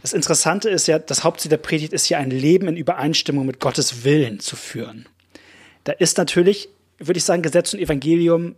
das 0.01 0.13
Interessante 0.13 0.69
ist 0.69 0.89
ja, 0.89 0.99
das 0.99 1.23
Hauptziel 1.23 1.49
der 1.49 1.59
Predigt 1.59 1.93
ist 1.93 2.09
ja, 2.09 2.19
ein 2.19 2.33
Leben 2.33 2.67
in 2.67 2.77
Übereinstimmung 2.77 3.47
mit 3.47 3.61
Gottes 3.61 4.03
Willen 4.03 4.41
zu 4.41 4.57
führen. 4.57 5.09
Da 5.85 5.93
ist 5.93 6.19
natürlich, 6.19 6.69
würde 6.99 7.19
ich 7.19 7.25
sagen, 7.25 7.43
Gesetz 7.43 7.73
und 7.73 7.79
Evangelium 7.79 8.57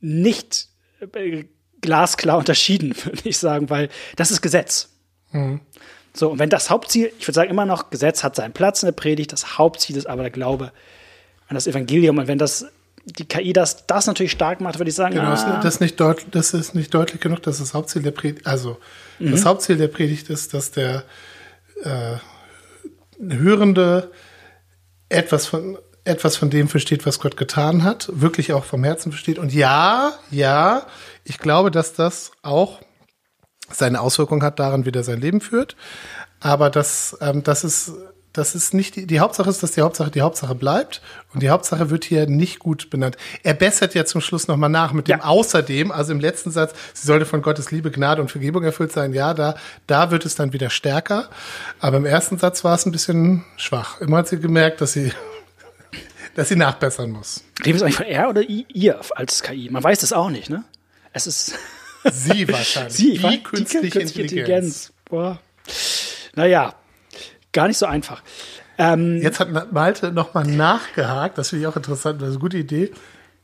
nicht 0.00 0.68
äh, 1.00 1.44
glasklar 1.80 2.36
unterschieden, 2.36 2.94
würde 3.04 3.22
ich 3.24 3.38
sagen, 3.38 3.70
weil 3.70 3.88
das 4.16 4.30
ist 4.30 4.42
Gesetz. 4.42 4.90
So, 6.16 6.30
und 6.30 6.38
wenn 6.38 6.50
das 6.50 6.70
Hauptziel, 6.70 7.12
ich 7.18 7.26
würde 7.26 7.34
sagen 7.34 7.50
immer 7.50 7.66
noch, 7.66 7.90
Gesetz 7.90 8.22
hat 8.22 8.36
seinen 8.36 8.52
Platz 8.52 8.82
in 8.82 8.86
der 8.86 8.92
Predigt, 8.92 9.32
das 9.32 9.58
Hauptziel 9.58 9.96
ist 9.96 10.06
aber 10.06 10.22
der 10.22 10.30
Glaube 10.30 10.72
an 11.48 11.54
das 11.54 11.66
Evangelium. 11.66 12.18
Und 12.18 12.28
wenn 12.28 12.38
das 12.38 12.66
die 13.04 13.26
KI 13.26 13.52
das, 13.52 13.86
das 13.86 14.06
natürlich 14.06 14.32
stark 14.32 14.60
macht, 14.60 14.78
würde 14.78 14.88
ich 14.88 14.94
sagen, 14.94 15.14
Genau, 15.14 15.28
ah, 15.28 15.60
das, 15.62 15.74
ist 15.74 15.80
nicht 15.80 16.00
deut 16.00 16.24
das 16.30 16.54
ist 16.54 16.74
nicht 16.74 16.94
deutlich 16.94 17.20
genug, 17.20 17.42
dass 17.42 17.58
das 17.58 17.74
Hauptziel 17.74 18.02
der 18.02 18.12
Predigt, 18.12 18.46
also 18.46 18.78
das 19.18 19.44
Hauptziel 19.44 19.76
der 19.76 19.88
Predigt 19.88 20.30
ist, 20.30 20.54
dass 20.54 20.70
der 20.70 21.04
äh, 21.82 22.16
Hörende 23.20 24.10
etwas 25.08 25.46
von 25.46 25.78
etwas 26.04 26.36
von 26.36 26.50
dem 26.50 26.68
versteht, 26.68 27.06
was 27.06 27.18
Gott 27.18 27.36
getan 27.36 27.82
hat, 27.82 28.10
wirklich 28.12 28.52
auch 28.52 28.64
vom 28.64 28.84
Herzen 28.84 29.10
versteht. 29.10 29.38
Und 29.38 29.54
ja, 29.54 30.12
ja, 30.30 30.86
ich 31.24 31.38
glaube, 31.38 31.70
dass 31.70 31.94
das 31.94 32.32
auch 32.42 32.80
seine 33.70 34.00
Auswirkung 34.00 34.42
hat 34.42 34.58
daran, 34.58 34.84
wie 34.84 34.92
der 34.92 35.04
sein 35.04 35.20
Leben 35.20 35.40
führt. 35.40 35.76
Aber 36.40 36.70
das, 36.70 37.16
ähm, 37.20 37.42
das 37.42 37.64
ist, 37.64 37.92
das 38.32 38.54
ist 38.54 38.74
nicht 38.74 38.96
die, 38.96 39.06
die 39.06 39.20
Hauptsache 39.20 39.48
ist, 39.48 39.62
dass 39.62 39.72
die 39.72 39.80
Hauptsache 39.80 40.10
die 40.10 40.20
Hauptsache 40.20 40.54
bleibt. 40.54 41.00
Und 41.32 41.42
die 41.42 41.50
Hauptsache 41.50 41.88
wird 41.88 42.04
hier 42.04 42.26
nicht 42.26 42.58
gut 42.58 42.90
benannt. 42.90 43.16
Er 43.42 43.54
bessert 43.54 43.94
ja 43.94 44.04
zum 44.04 44.20
Schluss 44.20 44.48
nochmal 44.48 44.70
nach 44.70 44.92
mit 44.92 45.08
dem 45.08 45.18
Ja. 45.18 45.24
Außerdem, 45.24 45.90
also 45.90 46.12
im 46.12 46.20
letzten 46.20 46.50
Satz, 46.50 46.74
sie 46.92 47.06
sollte 47.06 47.26
von 47.26 47.42
Gottes 47.42 47.70
Liebe, 47.70 47.90
Gnade 47.90 48.20
und 48.20 48.30
Vergebung 48.30 48.64
erfüllt 48.64 48.92
sein. 48.92 49.14
Ja, 49.14 49.34
da, 49.34 49.54
da 49.86 50.10
wird 50.10 50.26
es 50.26 50.34
dann 50.34 50.52
wieder 50.52 50.68
stärker. 50.68 51.30
Aber 51.80 51.96
im 51.96 52.06
ersten 52.06 52.38
Satz 52.38 52.64
war 52.64 52.74
es 52.74 52.84
ein 52.84 52.92
bisschen 52.92 53.44
schwach. 53.56 54.00
Immer 54.00 54.18
hat 54.18 54.28
sie 54.28 54.38
gemerkt, 54.38 54.80
dass 54.80 54.92
sie, 54.92 55.12
dass 56.34 56.48
sie 56.48 56.56
nachbessern 56.56 57.10
muss. 57.10 57.44
reden 57.64 57.78
wir 57.78 57.86
eigentlich 57.86 57.96
von 57.96 58.06
er 58.06 58.28
oder 58.28 58.42
ihr 58.42 59.00
als 59.14 59.42
KI? 59.42 59.70
Man 59.70 59.82
weiß 59.82 60.00
das 60.00 60.12
auch 60.12 60.28
nicht, 60.28 60.50
ne? 60.50 60.64
es 61.14 61.28
ist 61.28 61.54
Sie 62.12 62.48
wahrscheinlich. 62.52 62.94
sie, 62.94 63.12
die 63.18 63.22
wa- 63.22 63.36
künstliche, 63.42 64.00
Intelligenz. 64.00 64.92
Boah. 65.06 65.38
Naja, 66.34 66.74
gar 67.52 67.68
nicht 67.68 67.78
so 67.78 67.86
einfach. 67.86 68.22
Ähm, 68.76 69.20
Jetzt 69.22 69.38
hat 69.40 69.72
Malte 69.72 70.10
nochmal 70.12 70.44
nachgehakt, 70.46 71.38
das 71.38 71.50
finde 71.50 71.62
ich 71.62 71.66
auch 71.68 71.76
interessant, 71.76 72.20
das 72.20 72.30
ist 72.30 72.34
eine 72.34 72.40
gute 72.40 72.58
Idee. 72.58 72.90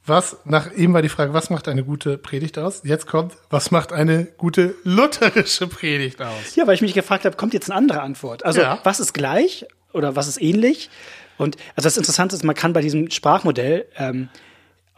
Was, 0.06 0.38
nach 0.44 0.74
eben 0.74 0.92
war 0.94 1.02
die 1.02 1.08
Frage, 1.10 1.34
was 1.34 1.50
macht 1.50 1.68
eine 1.68 1.84
gute 1.84 2.18
Predigt 2.18 2.58
aus? 2.58 2.80
Jetzt 2.84 3.06
kommt, 3.06 3.36
was 3.50 3.70
macht 3.70 3.92
eine 3.92 4.24
gute 4.24 4.74
lutherische 4.82 5.66
Predigt 5.68 6.20
aus? 6.22 6.56
Ja, 6.56 6.66
weil 6.66 6.74
ich 6.74 6.80
mich 6.80 6.94
gefragt 6.94 7.24
habe, 7.26 7.36
kommt 7.36 7.54
jetzt 7.54 7.70
eine 7.70 7.76
andere 7.78 8.00
Antwort? 8.00 8.44
Also, 8.44 8.60
Ja. 8.62 8.80
was 8.82 8.98
ist 8.98 9.12
gleich 9.12 9.66
oder 9.92 10.16
was 10.16 10.26
ist 10.26 10.40
ähnlich? 10.40 10.90
Und 11.36 11.56
also 11.76 11.86
das 11.86 11.96
Interessante 11.96 12.34
ist, 12.34 12.44
man 12.44 12.56
kann 12.56 12.72
bei 12.72 12.80
diesem 12.80 13.10
Sprachmodell 13.10 13.86
ähm, 13.96 14.30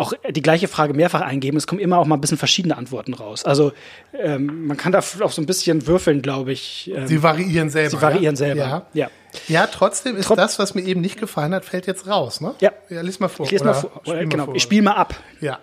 auch 0.03 0.13
die 0.31 0.43
gleiche 0.43 0.69
Frage 0.69 0.93
mehrfach 0.95 1.21
eingeben. 1.23 1.57
Es 1.57 1.67
kommen 1.67 1.81
immer 1.81 1.99
auch 1.99 2.07
mal 2.07 2.17
ein 2.17 2.21
bisschen 2.21 2.39
verschiedene 2.39 2.77
Antworten 2.77 3.15
raus. 3.15 3.45
Also 3.45 3.73
ähm, 4.19 4.67
man 4.67 4.77
kann 4.77 4.93
da 4.93 4.99
auch 4.99 5.33
so 5.33 5.41
ein 5.41 5.47
bisschen 5.47 5.87
würfeln, 5.87 6.21
glaube 6.23 6.53
ich. 6.53 6.91
Ähm, 6.95 7.07
Sie 7.07 7.23
variieren 7.23 7.71
selber. 7.71 7.91
sie 7.91 8.03
variieren 8.03 8.35
ja? 8.35 8.37
selber. 8.37 8.61
Ja. 8.61 8.87
ja. 8.93 9.11
ja, 9.49 9.67
trotzdem 9.67 10.17
ist 10.17 10.27
Trot- 10.27 10.39
das, 10.39 10.59
was 10.59 10.75
mir 10.75 10.83
eben 10.83 11.01
nicht 11.01 11.19
gefallen 11.19 11.55
hat, 11.55 11.65
fällt 11.65 11.87
jetzt 11.87 12.07
raus, 12.07 12.41
ne? 12.41 12.55
Ja. 12.61 12.73
Ja, 12.91 13.01
lies 13.01 13.21
mal 13.21 13.29
vor. 13.29 13.47
Ich 13.47 13.53
lese 13.53 13.65
mal 13.65 13.75
vor. 13.75 13.91
spiel 14.03 14.13
Oder, 14.13 14.23
mal 14.23 14.29
genau, 14.29 14.45
vor. 14.47 14.55
ich 14.57 14.63
spiele 14.63 14.83
mal 14.83 14.93
ab. 14.97 15.15
Ja. 15.41 15.59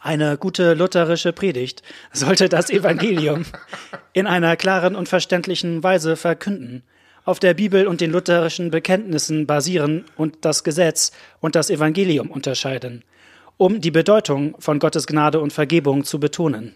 Eine 0.00 0.36
gute 0.38 0.74
lutherische 0.74 1.32
Predigt 1.32 1.82
sollte 2.12 2.48
das 2.48 2.70
Evangelium 2.70 3.44
in 4.12 4.26
einer 4.26 4.56
klaren 4.56 4.94
und 4.94 5.08
verständlichen 5.08 5.82
Weise 5.82 6.16
verkünden, 6.16 6.84
auf 7.24 7.40
der 7.40 7.54
Bibel 7.54 7.88
und 7.88 8.00
den 8.00 8.12
lutherischen 8.12 8.70
Bekenntnissen 8.70 9.46
basieren 9.48 10.04
und 10.16 10.44
das 10.44 10.62
Gesetz 10.62 11.10
und 11.40 11.56
das 11.56 11.70
Evangelium 11.70 12.30
unterscheiden, 12.30 13.02
um 13.56 13.80
die 13.80 13.90
Bedeutung 13.90 14.54
von 14.60 14.78
Gottes 14.78 15.06
Gnade 15.06 15.40
und 15.40 15.52
Vergebung 15.52 16.04
zu 16.04 16.20
betonen. 16.20 16.74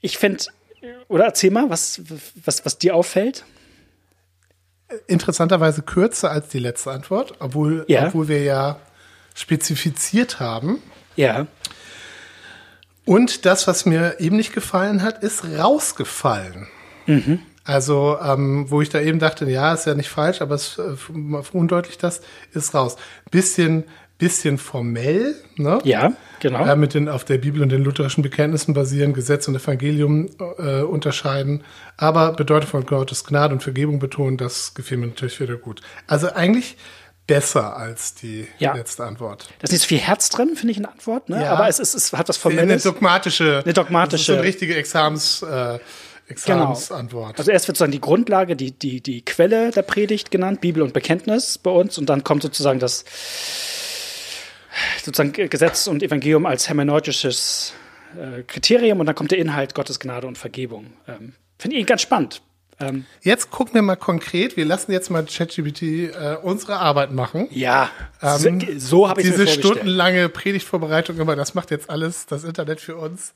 Ich 0.00 0.18
finde, 0.18 0.44
oder 1.08 1.24
erzähl 1.24 1.50
mal, 1.50 1.70
was, 1.70 2.00
was, 2.44 2.64
was 2.64 2.78
dir 2.78 2.94
auffällt. 2.94 3.44
Interessanterweise 5.06 5.82
kürzer 5.82 6.30
als 6.30 6.48
die 6.48 6.60
letzte 6.60 6.92
Antwort, 6.92 7.34
obwohl, 7.40 7.84
Ja. 7.88 8.06
obwohl 8.06 8.28
wir 8.28 8.42
ja 8.42 8.80
spezifiziert 9.34 10.40
haben. 10.40 10.82
Ja, 11.16 11.46
Und 13.04 13.44
das, 13.46 13.66
was 13.66 13.86
mir 13.86 14.20
eben 14.20 14.36
nicht 14.36 14.52
gefallen 14.52 15.02
hat, 15.02 15.22
ist 15.22 15.42
rausgefallen. 15.44 16.68
Mhm. 17.06 17.40
Also, 17.68 18.16
ähm, 18.24 18.64
wo 18.70 18.80
ich 18.80 18.88
da 18.88 18.98
eben 18.98 19.18
dachte, 19.18 19.44
ja, 19.44 19.74
ist 19.74 19.86
ja 19.86 19.94
nicht 19.94 20.08
falsch, 20.08 20.40
aber 20.40 20.54
es 20.54 20.78
äh, 20.78 20.96
verundeutlicht 21.42 22.02
das, 22.02 22.22
ist 22.54 22.72
raus. 22.74 22.96
Bisschen, 23.30 23.84
bisschen 24.16 24.56
formell, 24.56 25.34
ne? 25.56 25.78
ja, 25.84 26.14
genau. 26.40 26.64
Äh, 26.64 26.76
mit 26.76 26.94
den 26.94 27.10
auf 27.10 27.26
der 27.26 27.36
Bibel 27.36 27.60
und 27.62 27.68
den 27.68 27.84
lutherischen 27.84 28.22
Bekenntnissen 28.22 28.72
basieren, 28.72 29.12
Gesetz 29.12 29.48
und 29.48 29.54
Evangelium 29.54 30.30
äh, 30.58 30.80
unterscheiden, 30.80 31.62
aber 31.98 32.32
Bedeutung 32.32 32.70
von 32.70 32.86
Gottes 32.86 33.24
Gnade 33.24 33.52
und 33.52 33.62
Vergebung 33.62 33.98
betonen, 33.98 34.38
das 34.38 34.72
gefiel 34.72 34.96
mir 34.96 35.08
natürlich 35.08 35.38
wieder 35.38 35.56
gut. 35.56 35.82
Also 36.06 36.32
eigentlich 36.32 36.78
besser 37.26 37.76
als 37.76 38.14
die 38.14 38.48
Ja. 38.58 38.72
letzte 38.74 39.04
Antwort. 39.04 39.50
Da 39.58 39.64
ist 39.64 39.72
nicht 39.72 39.82
so 39.82 39.88
viel 39.88 39.98
Herz 39.98 40.30
drin, 40.30 40.56
finde 40.56 40.70
ich, 40.70 40.78
in 40.78 40.84
der 40.84 40.92
Antwort, 40.92 41.28
ne? 41.28 41.42
Ja. 41.42 41.52
aber 41.52 41.68
es, 41.68 41.78
ist, 41.78 41.92
es 41.94 42.12
hat 42.14 42.30
was 42.30 42.42
Eine 42.46 42.54
Formelles. 42.56 42.82
dogmatische, 42.84 43.60
Eine 43.62 43.74
dogmatische- 43.74 44.10
das 44.12 44.20
ist 44.22 44.30
eine 44.30 44.42
richtige 44.42 44.74
Examens, 44.74 45.42
äh, 45.42 45.78
Examensantwort. 46.28 47.38
Also 47.38 47.50
erst 47.50 47.68
wird 47.68 47.76
sozusagen 47.76 47.92
die 47.92 48.00
Grundlage, 48.00 48.56
die, 48.56 48.72
die, 48.72 49.00
die 49.00 49.24
Quelle 49.24 49.70
der 49.70 49.82
Predigt 49.82 50.30
genannt, 50.30 50.60
Bibel 50.60 50.82
und 50.82 50.92
Bekenntnis 50.92 51.58
bei 51.58 51.70
uns, 51.70 51.98
und 51.98 52.08
dann 52.08 52.24
kommt 52.24 52.42
sozusagen 52.42 52.78
das 52.78 53.04
sozusagen 55.02 55.32
Gesetz 55.32 55.86
und 55.86 56.02
Evangelium 56.02 56.46
als 56.46 56.68
hermeneutisches 56.68 57.72
äh, 58.16 58.42
Kriterium 58.42 59.00
und 59.00 59.06
dann 59.06 59.14
kommt 59.14 59.30
der 59.30 59.38
Inhalt 59.38 59.74
Gottes 59.74 59.98
Gnade 60.00 60.26
und 60.26 60.38
Vergebung. 60.38 60.86
Ähm, 61.06 61.34
Finde 61.58 61.76
ich 61.76 61.86
ganz 61.86 62.02
spannend. 62.02 62.42
Ähm, 62.80 63.06
Jetzt 63.22 63.50
gucken 63.50 63.74
wir 63.74 63.82
mal 63.82 63.96
konkret. 63.96 64.56
Wir 64.56 64.64
lassen 64.64 64.92
jetzt 64.92 65.10
mal 65.10 65.24
ChatGPT 65.24 65.82
äh, 65.82 66.36
unsere 66.42 66.76
Arbeit 66.76 67.12
machen. 67.12 67.48
ja, 67.50 67.90
Ähm, 68.22 68.60
so, 68.60 68.78
so 68.78 69.08
habe 69.08 69.20
ich 69.20 69.28
Diese 69.28 69.48
stundenlange 69.48 70.28
Predigtvorbereitung 70.28 71.18
immer, 71.18 71.34
das 71.34 71.54
macht 71.54 71.70
jetzt 71.72 71.90
alles 71.90 72.26
das 72.26 72.44
Internet 72.44 72.80
für 72.80 72.96
uns. 72.96 73.32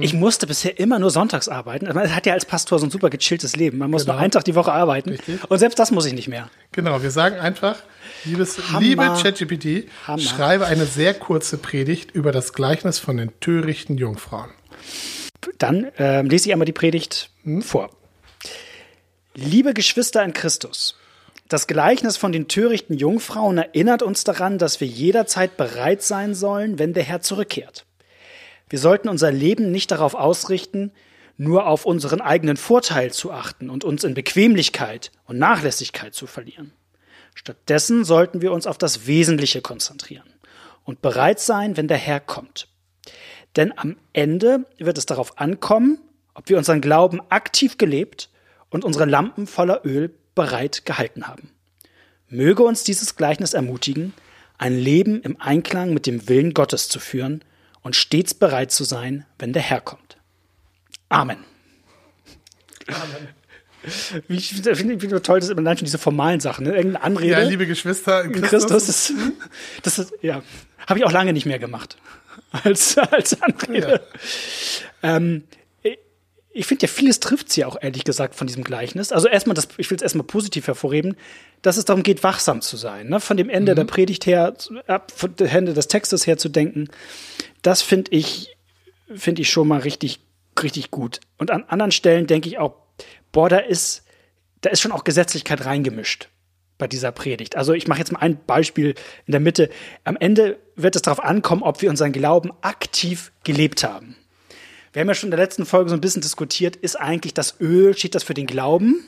Ich 0.00 0.14
musste 0.14 0.46
bisher 0.46 0.78
immer 0.78 0.98
nur 0.98 1.10
sonntags 1.10 1.48
arbeiten. 1.48 1.86
Man 1.92 2.14
hat 2.14 2.24
ja 2.24 2.32
als 2.32 2.46
Pastor 2.46 2.78
so 2.78 2.86
ein 2.86 2.90
super 2.90 3.10
gechilltes 3.10 3.56
Leben. 3.56 3.76
Man 3.78 3.90
muss 3.90 4.04
Genau. 4.04 4.14
nur 4.14 4.22
einen 4.22 4.30
Tag 4.30 4.44
die 4.44 4.54
Woche 4.54 4.72
arbeiten. 4.72 5.10
Richtig. 5.10 5.50
Und 5.50 5.58
selbst 5.58 5.78
das 5.78 5.90
muss 5.90 6.06
ich 6.06 6.14
nicht 6.14 6.28
mehr. 6.28 6.48
Genau, 6.72 7.02
wir 7.02 7.10
sagen 7.10 7.36
einfach, 7.36 7.76
liebes, 8.24 8.58
Hammer. 8.72 8.80
liebe 8.80 9.02
ChatGPT, 9.02 9.88
schreibe 10.18 10.64
eine 10.66 10.86
sehr 10.86 11.12
kurze 11.12 11.58
Predigt 11.58 12.12
über 12.12 12.32
das 12.32 12.54
Gleichnis 12.54 12.98
von 12.98 13.18
den 13.18 13.38
törichten 13.40 13.98
Jungfrauen. 13.98 14.50
Dann 15.58 15.88
ähm, 15.98 16.28
lese 16.30 16.48
ich 16.48 16.52
einmal 16.52 16.66
die 16.66 16.72
Predigt 16.72 17.30
vor. 17.60 17.90
Liebe 19.34 19.74
Geschwister 19.74 20.24
in 20.24 20.32
Christus, 20.32 20.96
das 21.48 21.66
Gleichnis 21.66 22.16
von 22.16 22.32
den 22.32 22.48
törichten 22.48 22.96
Jungfrauen 22.96 23.58
erinnert 23.58 24.02
uns 24.02 24.24
daran, 24.24 24.56
dass 24.58 24.80
wir 24.80 24.88
jederzeit 24.88 25.56
bereit 25.58 26.02
sein 26.02 26.34
sollen, 26.34 26.78
wenn 26.78 26.94
der 26.94 27.02
Herr 27.04 27.20
zurückkehrt. 27.20 27.84
Wir 28.68 28.78
sollten 28.80 29.08
unser 29.08 29.30
Leben 29.30 29.70
nicht 29.70 29.92
darauf 29.92 30.14
ausrichten, 30.14 30.90
nur 31.36 31.66
auf 31.66 31.86
unseren 31.86 32.20
eigenen 32.20 32.56
Vorteil 32.56 33.12
zu 33.12 33.30
achten 33.30 33.70
und 33.70 33.84
uns 33.84 34.02
in 34.02 34.14
Bequemlichkeit 34.14 35.12
und 35.26 35.38
Nachlässigkeit 35.38 36.14
zu 36.14 36.26
verlieren. 36.26 36.72
Stattdessen 37.34 38.04
sollten 38.04 38.42
wir 38.42 38.52
uns 38.52 38.66
auf 38.66 38.78
das 38.78 39.06
Wesentliche 39.06 39.60
konzentrieren 39.60 40.28
und 40.84 41.02
bereit 41.02 41.38
sein, 41.38 41.76
wenn 41.76 41.86
der 41.86 41.98
Herr 41.98 42.20
kommt. 42.20 42.68
Denn 43.54 43.76
am 43.76 43.96
Ende 44.12 44.64
wird 44.78 44.98
es 44.98 45.06
darauf 45.06 45.38
ankommen, 45.38 45.98
ob 46.34 46.48
wir 46.48 46.58
unseren 46.58 46.80
Glauben 46.80 47.20
aktiv 47.28 47.78
gelebt 47.78 48.30
und 48.70 48.84
unsere 48.84 49.04
Lampen 49.04 49.46
voller 49.46 49.82
Öl 49.84 50.12
bereit 50.34 50.84
gehalten 50.84 51.28
haben. 51.28 51.50
Möge 52.28 52.64
uns 52.64 52.82
dieses 52.82 53.16
Gleichnis 53.16 53.54
ermutigen, 53.54 54.12
ein 54.58 54.76
Leben 54.76 55.20
im 55.22 55.40
Einklang 55.40 55.94
mit 55.94 56.06
dem 56.06 56.28
Willen 56.28 56.52
Gottes 56.52 56.88
zu 56.88 56.98
führen 56.98 57.44
und 57.86 57.96
stets 57.96 58.34
bereit 58.34 58.72
zu 58.72 58.84
sein, 58.84 59.24
wenn 59.38 59.52
der 59.52 59.62
Herr 59.62 59.80
kommt. 59.80 60.18
Amen. 61.08 61.38
Amen. 62.88 63.28
Wie, 64.26 64.36
ich 64.36 64.48
finde 64.50 64.74
find 64.74 65.02
ich 65.02 65.22
toll, 65.22 65.38
dass 65.38 65.48
immer 65.48 65.60
allein 65.60 65.78
schon 65.78 65.84
diese 65.84 65.98
formalen 65.98 66.40
Sachen, 66.40 66.64
ne? 66.66 66.74
irgendeine 66.74 67.04
Anrede. 67.04 67.30
Ja, 67.30 67.38
liebe 67.40 67.66
Geschwister 67.66 68.24
in 68.24 68.32
Christus. 68.32 68.66
Christus, 68.66 68.86
das, 68.86 69.12
das 69.82 69.98
ist, 70.00 70.14
ja, 70.22 70.42
habe 70.86 70.98
ich 70.98 71.04
auch 71.04 71.12
lange 71.12 71.32
nicht 71.32 71.46
mehr 71.46 71.60
gemacht 71.60 71.96
als, 72.50 72.98
als 72.98 73.40
Anrede. 73.40 74.04
Ähm, 75.02 75.44
ich- 76.52 76.66
finde 76.66 76.86
ja, 76.86 76.88
vieles 76.92 77.20
trifft 77.20 77.52
sie 77.52 77.64
auch, 77.64 77.76
ehrlich 77.80 78.02
gesagt, 78.02 78.34
von 78.34 78.46
diesem 78.48 78.64
Gleichnis. 78.64 79.12
Also 79.12 79.28
erstmal, 79.28 79.54
das, 79.54 79.68
ich 79.76 79.88
will 79.90 79.96
es 79.96 80.02
erstmal 80.02 80.26
positiv 80.26 80.66
hervorheben, 80.66 81.16
dass 81.62 81.76
es 81.76 81.84
darum 81.84 82.02
geht, 82.02 82.24
wachsam 82.24 82.62
zu 82.62 82.76
sein. 82.76 83.08
Ne? 83.08 83.20
Von 83.20 83.36
dem 83.36 83.48
Ende 83.50 83.74
der 83.76 83.84
Predigt 83.84 84.26
her, 84.26 84.56
ab, 84.88 85.12
von 85.14 85.36
dem 85.36 85.46
Ende 85.46 85.74
des 85.74 85.86
Textes 85.86 86.26
her 86.26 86.38
zu 86.38 86.48
denken. 86.48 86.88
Das 87.66 87.82
finde 87.82 88.12
ich, 88.12 88.56
finde 89.12 89.42
ich 89.42 89.50
schon 89.50 89.66
mal 89.66 89.80
richtig, 89.80 90.20
richtig 90.62 90.92
gut. 90.92 91.18
Und 91.36 91.50
an 91.50 91.64
anderen 91.64 91.90
Stellen 91.90 92.28
denke 92.28 92.48
ich 92.48 92.58
auch, 92.58 92.76
boah, 93.32 93.48
da 93.48 93.58
ist, 93.58 94.04
da 94.60 94.70
ist 94.70 94.80
schon 94.80 94.92
auch 94.92 95.02
Gesetzlichkeit 95.02 95.64
reingemischt 95.64 96.28
bei 96.78 96.86
dieser 96.86 97.10
Predigt. 97.10 97.56
Also 97.56 97.72
ich 97.72 97.88
mache 97.88 97.98
jetzt 97.98 98.12
mal 98.12 98.20
ein 98.20 98.38
Beispiel 98.46 98.94
in 99.26 99.32
der 99.32 99.40
Mitte. 99.40 99.68
Am 100.04 100.16
Ende 100.16 100.60
wird 100.76 100.94
es 100.94 101.02
darauf 101.02 101.18
ankommen, 101.18 101.64
ob 101.64 101.82
wir 101.82 101.90
unseren 101.90 102.12
Glauben 102.12 102.52
aktiv 102.60 103.32
gelebt 103.42 103.82
haben. 103.82 104.14
Wir 104.92 105.00
haben 105.00 105.08
ja 105.08 105.14
schon 105.14 105.26
in 105.26 105.36
der 105.36 105.40
letzten 105.40 105.66
Folge 105.66 105.90
so 105.90 105.96
ein 105.96 106.00
bisschen 106.00 106.22
diskutiert, 106.22 106.76
ist 106.76 106.94
eigentlich 106.94 107.34
das 107.34 107.60
Öl, 107.60 107.98
steht 107.98 108.14
das 108.14 108.22
für 108.22 108.34
den 108.34 108.46
Glauben? 108.46 109.04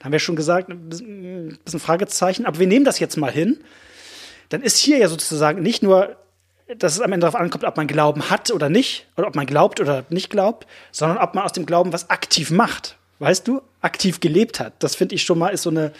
Da 0.00 0.06
haben 0.06 0.12
wir 0.12 0.18
schon 0.18 0.34
gesagt, 0.34 0.70
ein 0.70 0.88
bisschen, 0.88 1.50
ein 1.50 1.58
bisschen 1.64 1.78
Fragezeichen, 1.78 2.46
aber 2.46 2.58
wir 2.58 2.66
nehmen 2.66 2.84
das 2.84 2.98
jetzt 2.98 3.16
mal 3.16 3.30
hin. 3.30 3.60
Dann 4.48 4.60
ist 4.60 4.78
hier 4.78 4.98
ja 4.98 5.06
sozusagen 5.06 5.62
nicht 5.62 5.84
nur, 5.84 6.16
dass 6.78 6.94
es 6.94 7.00
am 7.00 7.12
Ende 7.12 7.26
darauf 7.26 7.40
ankommt, 7.40 7.64
ob 7.64 7.76
man 7.76 7.86
Glauben 7.86 8.30
hat 8.30 8.50
oder 8.50 8.68
nicht, 8.68 9.06
oder 9.16 9.28
ob 9.28 9.34
man 9.34 9.46
glaubt 9.46 9.80
oder 9.80 10.04
nicht 10.08 10.30
glaubt, 10.30 10.66
sondern 10.90 11.18
ob 11.18 11.34
man 11.34 11.44
aus 11.44 11.52
dem 11.52 11.66
Glauben 11.66 11.92
was 11.92 12.10
aktiv 12.10 12.50
macht. 12.50 12.96
Weißt 13.18 13.46
du? 13.46 13.62
Aktiv 13.80 14.20
gelebt 14.20 14.58
hat. 14.60 14.74
Das 14.80 14.94
finde 14.94 15.14
ich 15.14 15.22
schon 15.22 15.38
mal 15.38 15.50
ist 15.50 15.62
so 15.62 15.70
eine, 15.70 15.92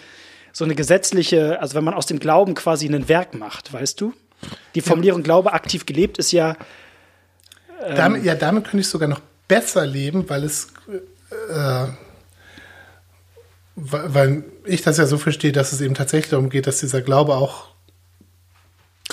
so 0.53 0.65
eine 0.65 0.75
gesetzliche, 0.75 1.61
also 1.61 1.75
wenn 1.75 1.85
man 1.85 1.95
aus 1.95 2.07
dem 2.07 2.19
Glauben 2.19 2.55
quasi 2.55 2.87
ein 2.87 3.09
Werk 3.09 3.35
macht, 3.35 3.73
weißt 3.73 4.01
du? 4.01 4.13
Die 4.75 4.81
Formulierung 4.81 5.23
Glaube 5.23 5.53
aktiv 5.53 5.87
gelebt 5.87 6.19
ist 6.19 6.33
ja, 6.33 6.57
Damit, 7.97 8.25
ja, 8.25 8.35
damit 8.35 8.65
könnte 8.65 8.81
ich 8.81 8.89
sogar 8.89 9.09
noch 9.09 9.21
besser 9.49 9.87
leben, 9.87 10.29
weil 10.29 10.45
es, 10.45 10.69
äh, 11.51 11.87
weil 13.75 14.45
ich 14.65 14.83
das 14.83 14.99
ja 14.99 15.07
so 15.07 15.19
verstehe, 15.19 15.53
dass 15.53 15.73
es 15.73 15.81
eben 15.81 15.95
tatsächlich 15.95 16.31
darum 16.31 16.49
geht, 16.49 16.67
dass 16.67 16.81
dieser 16.81 17.03
Glaube 17.03 17.35
auch 17.35 17.72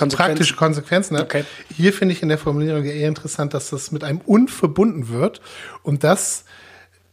praktische 0.08 0.56
Konsequenzen 0.56 1.18
hat. 1.18 1.26
Okay. 1.26 1.44
Hier 1.76 1.94
finde 1.94 2.14
ich 2.14 2.22
in 2.22 2.30
der 2.30 2.38
Formulierung 2.38 2.84
ja 2.84 2.92
eher 2.92 3.08
interessant, 3.08 3.54
dass 3.54 3.70
das 3.70 3.92
mit 3.92 4.04
einem 4.04 4.22
Und 4.26 4.50
verbunden 4.50 5.10
wird. 5.10 5.42
Und 5.84 6.04
das 6.04 6.46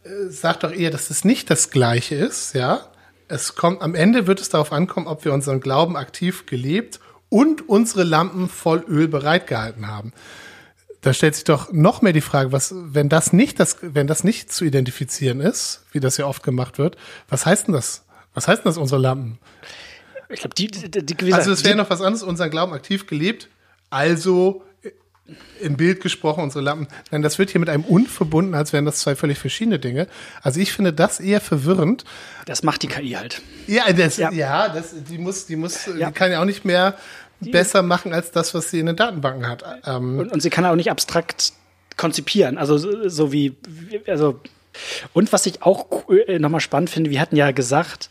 äh, 0.03 0.29
sagt 0.29 0.63
doch 0.63 0.71
eher, 0.71 0.91
dass 0.91 1.09
es 1.09 1.25
nicht 1.25 1.49
das 1.49 1.69
Gleiche 1.69 2.15
ist, 2.15 2.53
ja. 2.53 2.81
Es 3.29 3.55
kommt, 3.55 3.81
am 3.81 3.93
Ende 3.93 4.25
wird 4.25 4.39
es 4.39 4.49
darauf 4.49 4.71
ankommen, 4.71 5.07
ob 5.07 5.25
wir 5.25 5.33
unseren 5.33 5.59
Glauben 5.59 5.97
aktiv 5.97 6.45
gelebt 6.45 7.01
und 7.29 7.67
unsere 7.67 8.03
Lampen 8.03 8.47
voll 8.47 8.85
Öl 8.87 9.07
bereitgehalten 9.07 9.87
haben. 9.87 10.13
Da 11.01 11.13
stellt 11.13 11.35
sich 11.35 11.43
doch 11.43 11.71
noch 11.71 12.01
mehr 12.01 12.13
die 12.13 12.21
Frage, 12.21 12.51
was, 12.51 12.73
wenn 12.73 13.09
das 13.09 13.33
nicht 13.33 13.59
das, 13.59 13.77
wenn 13.81 14.07
das 14.07 14.23
nicht 14.23 14.51
zu 14.51 14.65
identifizieren 14.65 15.41
ist, 15.41 15.83
wie 15.91 15.99
das 15.99 16.17
ja 16.17 16.25
oft 16.25 16.43
gemacht 16.43 16.77
wird, 16.77 16.97
was 17.29 17.45
heißt 17.45 17.67
denn 17.67 17.73
das? 17.73 18.03
Was 18.33 18.47
heißt 18.47 18.63
denn 18.63 18.69
das, 18.69 18.77
unsere 18.77 19.01
Lampen? 19.01 19.39
Ich 20.29 20.39
glaube, 20.41 20.55
die, 20.55 20.67
die, 20.67 20.89
die, 21.05 21.15
wie 21.25 21.33
Also 21.33 21.51
es 21.51 21.63
wäre 21.63 21.73
die- 21.75 21.77
noch 21.81 21.89
was 21.89 22.01
anderes, 22.01 22.23
unseren 22.23 22.49
Glauben 22.49 22.73
aktiv 22.73 23.07
gelebt, 23.07 23.47
also 23.89 24.63
äh, 24.83 24.89
im 25.61 25.77
Bild 25.77 26.01
gesprochen, 26.01 26.43
unsere 26.43 26.63
Lampen. 26.63 26.87
Nein, 27.11 27.21
das 27.21 27.39
wird 27.39 27.49
hier 27.49 27.59
mit 27.59 27.69
einem 27.69 27.83
und 27.85 28.07
verbunden, 28.09 28.53
als 28.53 28.73
wären 28.73 28.85
das 28.85 28.99
zwei 28.99 29.15
völlig 29.15 29.37
verschiedene 29.37 29.79
Dinge. 29.79 30.07
Also 30.41 30.59
ich 30.59 30.73
finde 30.73 30.91
das 30.93 31.19
eher 31.19 31.39
verwirrend. 31.41 32.03
das 32.45 32.63
macht 32.63 32.83
die 32.83 32.87
KI 32.87 33.11
halt. 33.11 33.41
Ja, 33.67 33.91
das, 33.93 34.17
Ja. 34.17 34.31
ja. 34.31 34.69
das, 34.69 34.93
die 35.09 35.17
muss, 35.17 35.45
die 35.45 35.55
muss, 35.55 35.85
Ja. 35.97 36.07
die 36.07 36.13
kann 36.13 36.31
ja 36.31 36.41
auch 36.41 36.45
nicht 36.45 36.65
mehr 36.65 36.97
besser 37.39 37.83
machen 37.83 38.13
als 38.13 38.31
das, 38.31 38.53
was 38.53 38.71
sie 38.71 38.79
in 38.79 38.87
den 38.87 38.95
Datenbanken 38.95 39.47
hat. 39.47 39.63
Ähm, 39.85 40.19
Und, 40.19 40.31
und 40.31 40.41
sie 40.41 40.49
kann 40.49 40.65
auch 40.65 40.75
nicht 40.75 40.89
abstrakt 40.89 41.53
konzipieren. 41.95 42.57
Also 42.57 42.77
so, 42.77 43.07
so 43.09 43.31
wie, 43.31 43.55
wie- 43.67 44.01
also 44.09 44.39
und 45.13 45.31
was 45.33 45.45
ich 45.45 45.61
auch 45.63 46.09
äh, 46.09 46.39
nochmal 46.39 46.61
spannend 46.61 46.89
finde, 46.89 47.09
wir 47.11 47.19
hatten 47.21 47.35
ja 47.35 47.51
gesagt, 47.51 48.09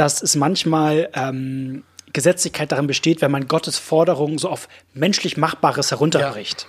dass 0.00 0.22
es 0.22 0.36
manchmal 0.36 1.08
ähm, 1.14 1.82
Gesetzlichkeit 2.12 2.72
darin 2.72 2.86
besteht, 2.86 3.20
wenn 3.20 3.30
man 3.30 3.48
Gottes 3.48 3.78
Forderungen 3.78 4.38
so 4.38 4.48
auf 4.48 4.68
menschlich 4.94 5.36
Machbares 5.36 5.90
herunterbricht. 5.90 6.66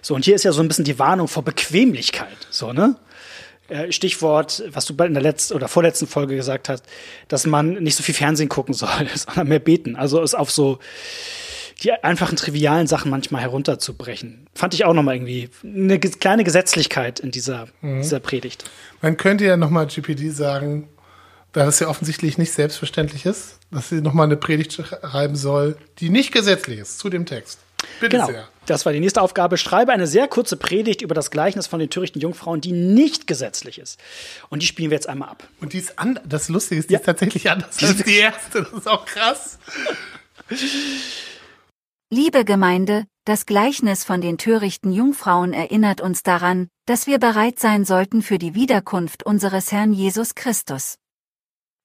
So, 0.00 0.14
und 0.14 0.24
hier 0.24 0.34
ist 0.34 0.42
ja 0.44 0.52
so 0.52 0.60
ein 0.62 0.68
bisschen 0.68 0.84
die 0.84 0.98
Warnung 0.98 1.28
vor 1.28 1.44
Bequemlichkeit. 1.44 2.36
So, 2.50 2.72
ne? 2.72 2.96
Äh, 3.68 3.92
Stichwort, 3.92 4.64
was 4.72 4.86
du 4.86 4.94
bei- 4.96 5.06
in 5.06 5.14
der 5.14 5.22
letzten 5.22 5.54
oder 5.54 5.68
vorletzten 5.68 6.06
Folge 6.08 6.34
gesagt 6.34 6.68
hast, 6.68 6.84
dass 7.28 7.46
man 7.46 7.74
nicht 7.74 7.94
so 7.94 8.02
viel 8.02 8.14
Fernsehen 8.14 8.48
gucken 8.48 8.74
soll, 8.74 8.88
sondern 9.14 9.48
mehr 9.48 9.60
beten. 9.60 9.94
Also 9.94 10.20
es 10.22 10.34
auf 10.34 10.50
so 10.50 10.78
die 11.84 11.92
einfachen, 11.92 12.36
trivialen 12.36 12.86
Sachen 12.86 13.10
manchmal 13.10 13.42
herunterzubrechen. 13.42 14.46
Fand 14.54 14.74
ich 14.74 14.84
auch 14.84 14.94
nochmal 14.94 15.16
irgendwie 15.16 15.50
eine 15.64 15.98
kleine 15.98 16.44
Gesetzlichkeit 16.44 17.18
in 17.20 17.30
dieser, 17.30 17.68
dieser 17.82 18.20
Predigt. 18.20 18.64
man 19.00 19.16
könnte 19.16 19.44
ja 19.44 19.56
nochmal 19.56 19.86
GPD 19.86 20.30
sagen, 20.30 20.88
da 21.52 21.64
das 21.64 21.80
ja 21.80 21.88
offensichtlich 21.88 22.38
nicht 22.38 22.52
selbstverständlich 22.52 23.26
ist, 23.26 23.58
dass 23.70 23.88
sie 23.90 24.00
nochmal 24.00 24.26
eine 24.26 24.36
Predigt 24.36 24.72
schreiben 24.72 25.36
soll, 25.36 25.76
die 25.98 26.08
nicht 26.10 26.32
gesetzlich 26.32 26.78
ist, 26.78 26.98
zu 26.98 27.08
dem 27.10 27.26
Text. 27.26 27.58
Bitte 28.00 28.16
Genau. 28.16 28.26
sehr. 28.26 28.48
Das 28.66 28.86
war 28.86 28.92
die 28.92 29.00
nächste 29.00 29.20
Aufgabe. 29.20 29.56
Schreibe 29.58 29.90
eine 29.92 30.06
sehr 30.06 30.28
kurze 30.28 30.56
Predigt 30.56 31.02
über 31.02 31.16
das 31.16 31.32
Gleichnis 31.32 31.66
von 31.66 31.80
den 31.80 31.90
törichten 31.90 32.20
Jungfrauen, 32.22 32.60
die 32.60 32.70
nicht 32.70 33.26
gesetzlich 33.26 33.78
ist. 33.80 33.98
Und 34.50 34.62
die 34.62 34.66
spielen 34.66 34.90
wir 34.90 34.96
jetzt 34.96 35.08
einmal 35.08 35.28
ab. 35.30 35.42
Und 35.60 35.72
die 35.72 35.78
ist 35.78 35.98
an, 35.98 36.20
das 36.24 36.48
Lustige 36.48 36.78
ist, 36.78 36.88
die 36.90 36.94
Ja. 36.94 37.00
ist 37.00 37.06
tatsächlich 37.06 37.50
anders 37.50 37.82
als 37.82 37.96
die 38.04 38.14
erste. 38.16 38.62
Das 38.62 38.72
ist 38.72 38.88
auch 38.88 39.04
krass. 39.04 39.58
Liebe 42.10 42.44
Gemeinde, 42.44 43.04
das 43.24 43.46
Gleichnis 43.46 44.04
von 44.04 44.20
den 44.20 44.38
törichten 44.38 44.92
Jungfrauen 44.92 45.52
erinnert 45.52 46.00
uns 46.00 46.22
daran, 46.22 46.68
dass 46.86 47.06
wir 47.06 47.18
bereit 47.18 47.58
sein 47.58 47.84
sollten 47.84 48.22
für 48.22 48.38
die 48.38 48.54
Wiederkunft 48.54 49.24
unseres 49.24 49.72
Herrn 49.72 49.92
Jesus 49.92 50.34
Christus. 50.34 50.96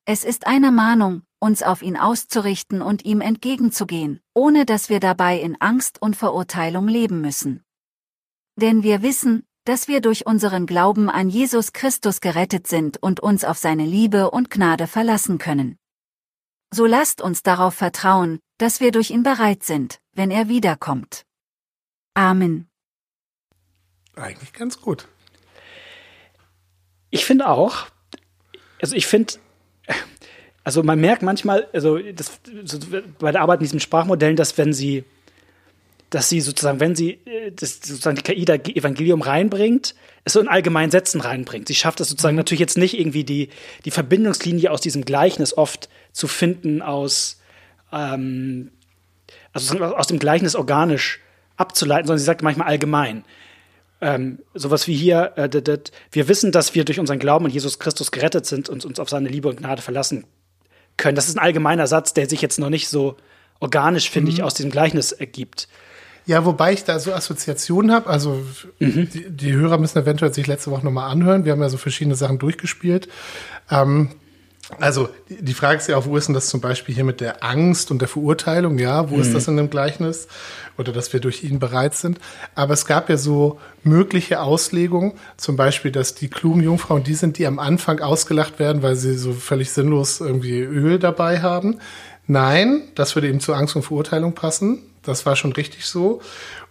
Es 0.10 0.24
ist 0.24 0.48
eine 0.48 0.72
Mahnung, 0.72 1.24
uns 1.38 1.64
auf 1.64 1.82
ihn 1.82 1.98
auszurichten 1.98 2.82
und 2.82 3.04
ihm 3.04 3.20
entgegenzugehen, 3.20 4.22
ohne 4.34 4.66
dass 4.66 4.88
wir 4.88 5.02
dabei 5.02 5.38
in 5.38 5.60
Angst 5.60 6.02
und 6.02 6.16
Verurteilung 6.16 6.88
leben 6.88 7.20
müssen. 7.20 7.66
Denn 8.56 8.84
wir 8.84 9.02
wissen, 9.02 9.46
dass 9.66 9.90
wir 9.90 10.00
durch 10.00 10.26
unseren 10.26 10.66
Glauben 10.66 11.10
an 11.10 11.28
Jesus 11.28 11.74
Christus 11.74 12.22
gerettet 12.22 12.68
sind 12.68 13.04
und 13.04 13.20
uns 13.20 13.44
auf 13.44 13.58
seine 13.58 13.84
Liebe 13.84 14.32
und 14.32 14.50
Gnade 14.50 14.88
verlassen 14.88 15.40
können. 15.40 15.78
So 16.74 16.86
lasst 16.86 17.20
uns 17.20 17.44
darauf 17.44 17.74
vertrauen, 17.74 18.40
dass 18.60 18.80
wir 18.80 18.94
durch 18.94 19.10
ihn 19.10 19.24
bereit 19.24 19.64
sind, 19.64 20.00
wenn 20.14 20.32
er 20.32 20.48
wiederkommt. 20.48 21.26
Amen. 22.14 22.70
Eigentlich 24.16 24.54
ganz 24.54 24.80
gut. 24.80 25.10
Ich 27.10 27.25
finde 27.25 27.50
auch, 27.50 27.88
also 28.81 28.96
ich 28.96 29.05
finde, 29.05 29.34
also 30.64 30.84
man 30.84 31.00
merkt 31.00 31.22
manchmal, 31.22 31.68
also 31.74 31.98
das, 31.98 32.40
so 32.66 32.78
bei 33.20 33.32
der 33.32 33.42
Arbeit 33.42 33.60
in 33.60 33.66
diesen 33.66 33.80
Sprachmodellen, 33.80 34.36
dass 34.36 34.58
wenn 34.58 34.74
sie, 34.74 35.04
dass 36.10 36.30
sie 36.30 36.42
sozusagen, 36.42 36.80
wenn 36.80 36.96
sie 36.96 37.20
äh, 37.26 37.52
das, 37.56 37.80
sozusagen 37.82 38.18
die 38.18 38.24
KI 38.24 38.46
da 38.46 38.56
Evangelium 38.56 39.22
reinbringt, 39.22 39.96
es 40.24 40.34
so 40.34 40.40
in 40.40 40.48
allgemeinen 40.48 40.92
Sätzen 40.92 41.22
reinbringt. 41.22 41.68
Sie 41.68 41.76
schafft 41.76 42.02
es 42.02 42.10
sozusagen 42.10 42.36
natürlich 42.36 42.60
jetzt 42.60 42.78
nicht 42.78 43.00
irgendwie 43.00 43.24
die, 43.24 43.50
die 43.86 43.92
Verbindungslinie 43.92 44.72
aus 44.72 44.82
diesem 44.82 45.06
Gleichnis 45.06 45.56
oft 45.58 45.90
zu 46.12 46.28
finden 46.28 46.82
aus, 46.82 47.40
ähm, 47.94 48.72
also 49.54 49.80
aus 49.80 50.08
dem 50.08 50.20
Gleichnis 50.20 50.56
organisch 50.56 51.22
abzuleiten, 51.56 52.08
sondern 52.08 52.20
sie 52.20 52.26
sagt 52.26 52.44
manchmal 52.44 52.68
allgemein 52.68 53.24
ähm, 54.01 54.40
sowas 54.53 54.88
wie 54.88 54.96
hier, 54.96 55.33
äh, 55.36 55.50
dat, 55.50 55.68
dat, 55.68 55.92
wir 56.12 56.27
wissen, 56.27 56.51
dass 56.51 56.75
wir 56.75 56.86
durch 56.86 57.00
unseren 57.00 57.20
Glauben 57.20 57.46
an 57.46 57.51
Jesus 57.51 57.79
Christus 57.79 58.12
gerettet 58.12 58.46
sind 58.46 58.70
und 58.70 58.86
uns 58.86 59.00
auf 59.00 59.10
seine 59.10 59.29
Liebe 59.29 59.48
und 59.48 59.57
Gnade 59.57 59.81
verlassen 59.81 60.25
können. 60.98 61.16
Das 61.16 61.27
ist 61.27 61.38
ein 61.38 61.44
allgemeiner 61.44 61.88
Satz, 61.88 62.14
der 62.14 62.29
sich 62.29 62.42
jetzt 62.42 62.60
noch 62.60 62.70
nicht 62.70 62.90
so 62.90 63.18
organisch, 63.60 64.10
finde 64.10 64.31
ich, 64.31 64.44
aus 64.44 64.53
diesem 64.53 64.72
Gleichnis 64.72 65.12
ergibt. 65.12 65.68
Ja, 66.25 66.44
wobei 66.46 66.74
ich 66.74 66.83
da 66.83 67.00
so 67.00 67.14
Assoziationen 67.14 67.92
habe. 67.92 68.10
Also 68.10 68.44
Mhm. 68.79 69.10
die, 69.10 69.29
die 69.29 69.53
Hörer 69.53 69.77
müssen 69.77 69.98
eventuell 69.98 70.33
sich 70.33 70.46
letzte 70.46 70.72
Woche 70.72 70.83
nochmal 70.83 71.10
anhören. 71.10 71.46
Wir 71.46 71.53
haben 71.53 71.62
ja 71.62 71.70
so 71.70 71.77
verschiedene 71.77 72.16
Sachen 72.16 72.38
durchgespielt. 72.38 73.07
Ähm, 73.72 74.10
also 74.80 75.08
die 75.30 75.53
Frage 75.53 75.77
ist 75.77 75.88
ja 75.88 75.96
auch, 75.98 76.06
wo 76.06 76.18
ist 76.18 76.27
denn 76.27 76.36
das 76.36 76.48
zum 76.50 76.60
Beispiel 76.60 76.94
hier 76.94 77.06
mit 77.06 77.22
der 77.22 77.44
Angst 77.44 77.90
und 77.90 78.00
der 78.01 78.08
Verurteilung? 78.10 78.77
Ja, 78.80 79.10
wo 79.10 79.16
Mhm. 79.16 79.22
ist 79.22 79.34
das 79.34 79.48
in 79.48 79.56
dem 79.58 79.70
Gleichnis? 79.70 80.27
Oder 80.77 80.92
dass 80.92 81.12
wir 81.14 81.20
durch 81.22 81.44
ihn 81.44 81.58
bereit 81.60 81.96
sind. 81.96 82.20
Aber 82.53 82.74
es 82.74 82.86
gab 82.86 83.10
ja 83.10 83.18
so 83.18 83.60
mögliche 83.84 84.42
Auslegungen, 84.42 85.14
zum 85.38 85.56
Beispiel, 85.56 85.92
dass 85.92 86.16
die 86.16 86.27
klugen 86.27 86.62
Jungfrauen 86.62 87.03
die 87.03 87.16
sind, 87.16 87.38
die 87.38 87.48
am 87.48 87.60
Anfang 87.60 88.00
ausgelacht 88.01 88.60
werden, 88.60 88.84
weil 88.84 88.96
sie 88.96 89.18
so 89.18 89.32
völlig 89.34 89.72
sinnlos 89.72 90.20
irgendwie 90.20 90.60
Öl 90.60 91.00
dabei 91.00 91.42
haben. 91.42 91.80
Nein, 92.27 92.82
das 92.96 93.16
würde 93.16 93.30
eben 93.30 93.40
zur 93.40 93.56
Angst 93.56 93.75
und 93.75 93.84
Verurteilung 93.84 94.34
passen. 94.34 94.80
Das 95.01 95.25
war 95.25 95.36
schon 95.38 95.53
richtig 95.53 95.86
so. 95.86 96.22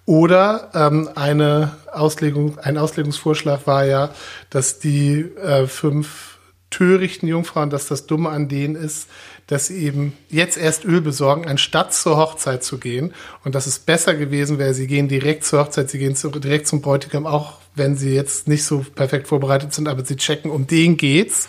Oder 0.05 0.71
ähm, 0.75 1.09
eine 1.17 1.73
Auslegung, 1.93 2.59
ein 2.59 2.77
Auslegungsvorschlag 2.79 3.67
war 3.67 3.85
ja, 3.87 4.11
dass 4.51 4.79
die 4.79 5.21
äh, 5.43 5.67
fünf 5.67 6.36
törichten 6.77 7.27
Jungfrauen, 7.27 7.71
dass 7.71 7.89
das 7.89 8.07
Dumme 8.07 8.29
an 8.29 8.49
denen 8.49 8.77
ist, 8.77 9.09
dass 9.47 9.69
sie 9.69 9.79
eben 9.79 10.13
jetzt 10.29 10.59
erst 10.59 10.85
Öl 10.85 11.01
besorgen, 11.01 11.49
anstatt 11.49 11.95
zur 11.95 12.19
Hochzeit 12.19 12.63
zu 12.63 12.77
gehen. 12.77 13.15
Und 13.45 13.55
dass 13.55 13.67
es 13.67 13.79
besser 13.79 14.15
gewesen 14.15 14.59
wäre, 14.59 14.75
sie 14.75 14.87
gehen 14.87 15.09
direkt 15.09 15.45
zur 15.45 15.61
Hochzeit, 15.61 15.89
sie 15.89 15.99
gehen 15.99 16.15
zu, 16.15 16.29
direkt 16.29 16.67
zum 16.67 16.83
Bräutigam, 16.83 17.27
auch 17.27 17.61
wenn 17.75 17.97
sie 17.97 18.15
jetzt 18.15 18.47
nicht 18.47 18.65
so 18.65 18.85
perfekt 18.95 19.27
vorbereitet 19.29 19.73
sind, 19.73 19.89
aber 19.89 20.05
sie 20.05 20.17
checken, 20.17 20.51
um 20.51 20.67
den 20.67 20.99
geht's. 20.99 21.49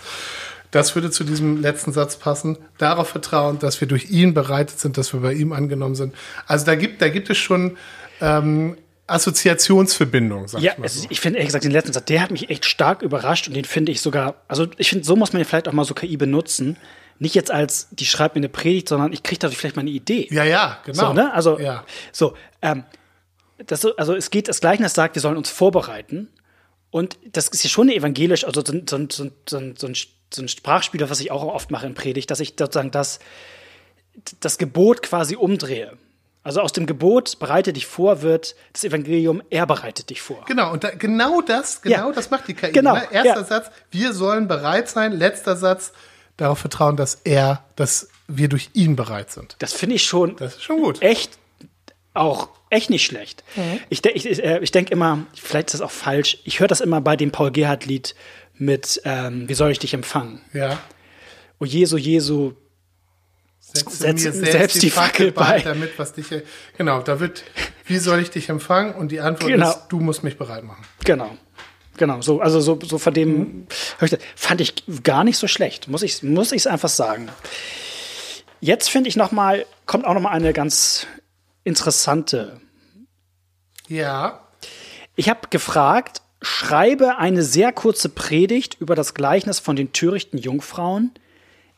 Das 0.71 0.95
würde 0.95 1.11
zu 1.11 1.25
diesem 1.25 1.61
letzten 1.61 1.91
Satz 1.91 2.15
passen. 2.15 2.57
Darauf 2.77 3.09
vertrauen, 3.09 3.59
dass 3.59 3.81
wir 3.81 3.87
durch 3.87 4.09
ihn 4.09 4.33
bereitet 4.33 4.79
sind, 4.79 4.97
dass 4.97 5.11
wir 5.11 5.19
bei 5.19 5.33
ihm 5.33 5.51
angenommen 5.51 5.95
sind. 5.95 6.15
Also 6.45 6.65
da 6.65 6.75
gibt, 6.75 7.01
da 7.01 7.09
gibt 7.09 7.29
es 7.29 7.37
schon 7.37 7.75
ähm, 8.21 8.77
Assoziationsverbindungen, 9.07 10.47
sag 10.47 10.61
Ja, 10.61 10.73
ich 10.73 10.77
mal 10.79 10.89
so. 10.89 11.07
ich 11.09 11.19
finde 11.19 11.37
ehrlich 11.39 11.47
gesagt 11.49 11.63
den 11.63 11.71
letzten 11.71 11.93
Satz, 11.93 12.05
der 12.05 12.21
hat 12.21 12.31
mich 12.31 12.49
echt 12.49 12.65
stark 12.65 13.01
überrascht 13.01 13.47
und 13.47 13.53
den 13.55 13.65
finde 13.65 13.91
ich 13.91 14.01
sogar, 14.01 14.35
also 14.47 14.67
ich 14.77 14.89
finde, 14.89 15.05
so 15.05 15.15
muss 15.15 15.33
man 15.33 15.41
ja 15.41 15.45
vielleicht 15.47 15.67
auch 15.67 15.73
mal 15.73 15.85
so 15.85 15.93
KI 15.93 16.17
benutzen. 16.17 16.77
Nicht 17.19 17.33
jetzt 17.33 17.49
als, 17.49 17.87
die 17.91 18.05
schreibt 18.05 18.35
mir 18.35 18.41
eine 18.41 18.49
Predigt, 18.49 18.89
sondern 18.89 19.11
ich 19.11 19.23
kriege 19.23 19.39
dadurch 19.39 19.57
vielleicht 19.57 19.75
mal 19.75 19.81
eine 19.81 19.89
Idee. 19.89 20.27
Ja, 20.29 20.43
ja, 20.43 20.79
genau. 20.85 21.07
So, 21.07 21.13
ne? 21.13 21.33
Also, 21.33 21.59
ja. 21.59 21.83
so, 22.11 22.35
ähm, 22.61 22.83
das, 23.65 23.81
so- 23.81 23.95
also 23.95 24.15
es 24.15 24.29
geht, 24.29 24.47
das 24.47 24.59
Gleichnis 24.61 24.93
sagt, 24.93 25.15
wir 25.15 25.21
sollen 25.21 25.37
uns 25.37 25.49
vorbereiten. 25.49 26.27
Und 26.91 27.17
das 27.31 27.47
ist 27.47 27.63
ja 27.63 27.69
schon 27.71 27.89
evangelisch, 27.89 28.43
also 28.45 28.63
so, 28.63 28.71
ein- 28.71 28.85
so, 28.87 28.97
so, 29.09 29.31
so, 29.49 29.59
so, 29.75 29.87
ein, 29.87 29.95
so 30.31 30.41
ein 30.43 30.47
Sprachspieler, 30.47 31.09
was 31.09 31.19
ich 31.19 31.31
auch 31.31 31.41
oft 31.43 31.71
mache 31.71 31.87
in 31.87 31.95
Predigt, 31.95 32.29
dass 32.29 32.39
ich 32.39 32.53
sozusagen 32.57 32.91
das, 32.91 33.17
das 34.39 34.57
Gebot 34.59 35.01
quasi 35.01 35.35
umdrehe. 35.35 35.97
Also 36.47 36.61
aus 36.61 36.71
dem 36.71 36.85
Gebot, 36.85 37.39
bereite 37.39 37.73
dich 37.73 37.85
vor, 37.85 38.21
wird 38.21 38.55
das 38.71 38.85
Evangelium, 38.85 39.43
er 39.49 39.67
bereitet 39.67 40.09
dich 40.09 40.21
vor. 40.21 40.45
Genau, 40.47 40.71
und 40.71 40.83
da, 40.85 40.91
genau 40.91 41.41
das, 41.41 41.81
genau 41.81 42.07
Ja. 42.09 42.11
das 42.13 42.29
macht 42.29 42.47
die 42.47 42.53
KI. 42.53 42.71
Genau, 42.71 42.93
Ne? 42.95 43.03
Erster 43.11 43.41
ja. 43.41 43.43
Satz, 43.43 43.69
wir 43.91 44.13
sollen 44.13 44.47
bereit 44.47 44.87
sein. 44.87 45.11
Letzter 45.11 45.57
Satz, 45.57 45.91
darauf 46.37 46.59
vertrauen, 46.59 46.95
dass 46.95 47.15
er, 47.25 47.65
dass 47.75 48.07
wir 48.29 48.47
durch 48.47 48.69
ihn 48.73 48.95
bereit 48.95 49.29
sind. 49.29 49.57
Das 49.59 49.73
finde 49.73 49.95
ich 49.95 50.05
schon 50.05 50.37
Das 50.37 50.53
ist 50.55 50.63
schon 50.63 50.81
gut. 50.81 51.01
echt 51.01 51.37
auch 52.13 52.47
echt 52.69 52.89
nicht 52.89 53.05
schlecht. 53.05 53.43
Ich, 53.89 54.01
de 54.01 54.13
ich, 54.13 54.25
äh, 54.43 54.59
ich 54.59 54.71
denke 54.71 54.91
immer, 54.93 55.25
vielleicht 55.35 55.67
ist 55.67 55.73
das 55.73 55.81
auch 55.81 55.91
falsch, 55.91 56.37
ich 56.45 56.59
höre 56.61 56.67
das 56.69 56.79
immer 56.79 57.01
bei 57.01 57.17
dem 57.17 57.31
Paul 57.31 57.51
Gerhardt-Lied 57.51 58.15
mit 58.55 59.01
ähm, 59.03 59.49
Wie 59.49 59.53
soll 59.53 59.71
ich 59.71 59.79
dich 59.79 59.93
empfangen? 59.93 60.41
Ja. 60.53 60.79
O 61.59 61.65
Jesu, 61.65 61.97
Jesu, 61.97 62.53
Setze 63.85 64.31
Setz 64.31 64.35
mir 64.35 64.47
ihm 64.47 64.51
selbst, 64.51 64.81
die 64.81 64.89
Fackel 64.89 65.31
bei, 65.31 65.59
damit 65.61 65.97
was 65.97 66.13
dich, 66.13 66.27
genau, 66.77 67.01
da 67.01 67.19
wird, 67.19 67.43
wie 67.85 67.97
soll 67.97 68.21
ich 68.21 68.29
dich 68.31 68.49
empfangen? 68.49 68.93
Und 68.95 69.11
die 69.11 69.19
Antwort 69.21 69.51
Genau. 69.51 69.69
ist, 69.69 69.87
du 69.89 69.99
musst 69.99 70.23
mich 70.23 70.37
bereit 70.37 70.63
machen. 70.63 70.83
genau. 71.03 71.35
Genau, 71.99 72.21
so, 72.21 72.41
also 72.41 72.59
so, 72.61 72.77
so 72.83 72.99
von 72.99 73.11
dem 73.11 73.65
ich, 74.01 74.11
das- 74.11 74.19
fand 74.35 74.61
ich 74.61 74.75
gar 75.03 75.23
nicht 75.23 75.37
so 75.39 75.47
schlecht, 75.47 75.87
muss 75.87 76.03
ich 76.03 76.21
muss 76.21 76.51
ich's 76.51 76.67
einfach 76.67 76.89
sagen. 76.89 77.27
Jetzt 78.61 78.91
finde 78.91 79.09
ich 79.09 79.15
noch 79.15 79.31
mal, 79.31 79.65
kommt 79.87 80.05
auch 80.05 80.13
noch 80.13 80.21
mal 80.21 80.29
eine 80.29 80.53
ganz 80.53 81.07
interessante. 81.63 82.61
Ja. 83.87 84.41
Ich 85.15 85.29
habe 85.29 85.47
gefragt, 85.49 86.21
schreibe 86.41 87.17
eine 87.17 87.41
sehr 87.41 87.71
kurze 87.71 88.09
Predigt 88.09 88.77
über 88.79 88.93
das 88.95 89.13
Gleichnis 89.15 89.59
von 89.59 89.75
den 89.75 89.91
törichten 89.91 90.37
Jungfrauen, 90.37 91.11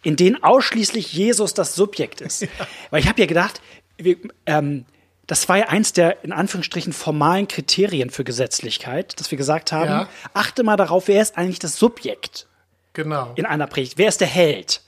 in 0.04 0.16
denen 0.16 0.42
ausschließlich 0.44 1.12
Jesus 1.14 1.54
das 1.54 1.76
Subjekt 1.76 2.22
ist. 2.22 2.48
Weil 2.90 3.02
ich 3.02 3.08
habe 3.08 3.20
ja 3.20 3.26
gedacht, 3.28 3.62
wir, 3.98 4.16
ähm, 4.46 4.86
das 5.28 5.48
war 5.50 5.58
ja 5.58 5.68
eins 5.68 5.94
der 5.94 6.24
in 6.24 6.32
Anführungsstrichen 6.32 6.94
formalen 6.94 7.48
Kriterien 7.48 8.10
für 8.10 8.24
Gesetzlichkeit, 8.24 9.20
dass 9.20 9.30
wir 9.32 9.38
gesagt 9.38 9.72
haben, 9.72 9.90
Ja. 9.90 10.10
achte 10.34 10.64
mal 10.64 10.78
darauf, 10.78 11.08
wer 11.08 11.22
ist 11.22 11.38
eigentlich 11.38 11.60
das 11.60 11.78
Subjekt 11.78 12.48
Genau. 12.94 13.34
in 13.36 13.46
einer 13.46 13.68
Predigt? 13.68 13.98
Wer 13.98 14.08
ist 14.10 14.22
der 14.22 14.28
Held? 14.28 14.82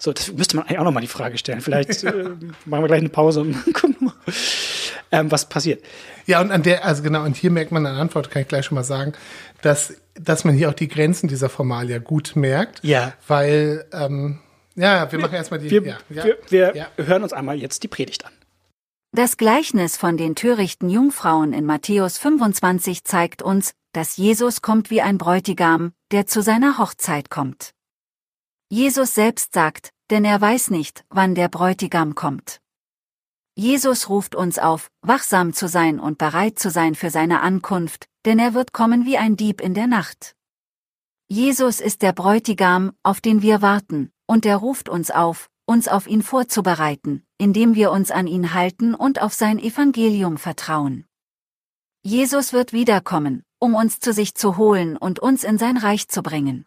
So, 0.00 0.12
das 0.12 0.30
müsste 0.32 0.56
man 0.56 0.66
eigentlich 0.66 0.78
auch 0.78 0.84
noch 0.84 0.92
mal 0.92 1.00
die 1.00 1.06
Frage 1.08 1.38
stellen. 1.38 1.60
Vielleicht 1.60 1.90
äh, 2.04 2.12
machen 2.66 2.82
wir 2.82 2.86
gleich 2.86 3.00
eine 3.00 3.08
Pause 3.08 3.40
und 3.40 3.54
gucken 3.74 3.96
mal, 4.00 4.14
ähm, 5.10 5.30
was 5.30 5.48
passiert. 5.48 5.82
Ja, 6.26 6.40
und 6.40 6.50
an 6.52 6.62
der, 6.62 6.84
also 6.84 7.02
genau, 7.02 7.24
und 7.24 7.36
hier 7.36 7.50
merkt 7.50 7.72
man 7.72 7.86
an 7.86 7.94
der 7.94 8.02
Antwort, 8.02 8.30
kann 8.30 8.42
ich 8.42 8.48
gleich 8.48 8.66
schon 8.66 8.74
mal 8.76 8.84
sagen, 8.84 9.14
dass, 9.62 9.94
dass 10.14 10.44
man 10.44 10.54
hier 10.54 10.68
auch 10.68 10.74
die 10.74 10.88
Grenzen 10.88 11.26
dieser 11.28 11.48
Formalia 11.48 11.98
gut 11.98 12.36
merkt. 12.36 12.80
Ja. 12.84 13.14
Weil, 13.26 13.86
ähm, 13.92 14.40
ja, 14.78 15.10
wir 15.10 15.18
machen 15.18 15.34
erstmal 15.34 15.60
die. 15.60 15.70
Wir, 15.70 15.82
ja, 15.82 15.98
ja, 16.10 16.24
wir, 16.24 16.38
wir 16.48 16.76
ja. 16.76 16.88
hören 16.96 17.22
uns 17.22 17.32
einmal 17.32 17.56
jetzt 17.56 17.82
die 17.82 17.88
Predigt 17.88 18.24
an. 18.24 18.32
Das 19.12 19.36
Gleichnis 19.36 19.96
von 19.96 20.16
den 20.16 20.34
törichten 20.34 20.90
Jungfrauen 20.90 21.52
in 21.52 21.64
Matthäus 21.64 22.18
25 22.18 23.04
zeigt 23.04 23.42
uns, 23.42 23.72
dass 23.92 24.16
Jesus 24.16 24.62
kommt 24.62 24.90
wie 24.90 25.00
ein 25.00 25.18
Bräutigam, 25.18 25.92
der 26.12 26.26
zu 26.26 26.42
seiner 26.42 26.78
Hochzeit 26.78 27.30
kommt. 27.30 27.72
Jesus 28.70 29.14
selbst 29.14 29.54
sagt, 29.54 29.90
denn 30.10 30.24
er 30.24 30.40
weiß 30.40 30.70
nicht, 30.70 31.04
wann 31.08 31.34
der 31.34 31.48
Bräutigam 31.48 32.14
kommt. 32.14 32.60
Jesus 33.56 34.08
ruft 34.08 34.34
uns 34.34 34.58
auf, 34.58 34.90
wachsam 35.00 35.52
zu 35.52 35.68
sein 35.68 35.98
und 35.98 36.18
bereit 36.18 36.58
zu 36.58 36.70
sein 36.70 36.94
für 36.94 37.10
seine 37.10 37.40
Ankunft, 37.40 38.06
denn 38.24 38.38
er 38.38 38.54
wird 38.54 38.72
kommen 38.72 39.04
wie 39.04 39.18
ein 39.18 39.36
Dieb 39.36 39.60
in 39.60 39.74
der 39.74 39.86
Nacht. 39.86 40.36
Jesus 41.28 41.80
ist 41.80 42.02
der 42.02 42.12
Bräutigam, 42.12 42.92
auf 43.02 43.20
den 43.20 43.42
wir 43.42 43.60
warten, 43.60 44.12
und 44.28 44.46
er 44.46 44.56
ruft 44.56 44.88
uns 44.88 45.10
auf, 45.10 45.48
uns 45.66 45.88
auf 45.88 46.06
ihn 46.06 46.22
vorzubereiten, 46.22 47.24
indem 47.38 47.74
wir 47.74 47.90
uns 47.90 48.10
an 48.10 48.26
ihn 48.26 48.54
halten 48.54 48.94
und 48.94 49.20
auf 49.20 49.34
sein 49.34 49.58
Evangelium 49.58 50.36
vertrauen. 50.36 51.04
Jesus 52.02 52.52
wird 52.52 52.72
wiederkommen, 52.72 53.42
um 53.58 53.74
uns 53.74 53.98
zu 53.98 54.12
sich 54.12 54.34
zu 54.34 54.56
holen 54.56 54.96
und 54.96 55.18
uns 55.18 55.42
in 55.42 55.58
sein 55.58 55.76
Reich 55.76 56.08
zu 56.08 56.22
bringen. 56.22 56.66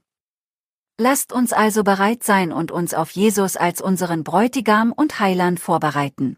Lasst 1.00 1.32
uns 1.32 1.54
also 1.54 1.84
bereit 1.84 2.24
sein 2.24 2.52
und 2.52 2.72
uns 2.72 2.94
auf 2.94 3.12
Jesus 3.12 3.58
als 3.58 3.82
unseren 3.82 4.24
Bräutigam 4.24 4.92
und 4.92 5.20
Heiland 5.20 5.60
vorbereiten. 5.60 6.38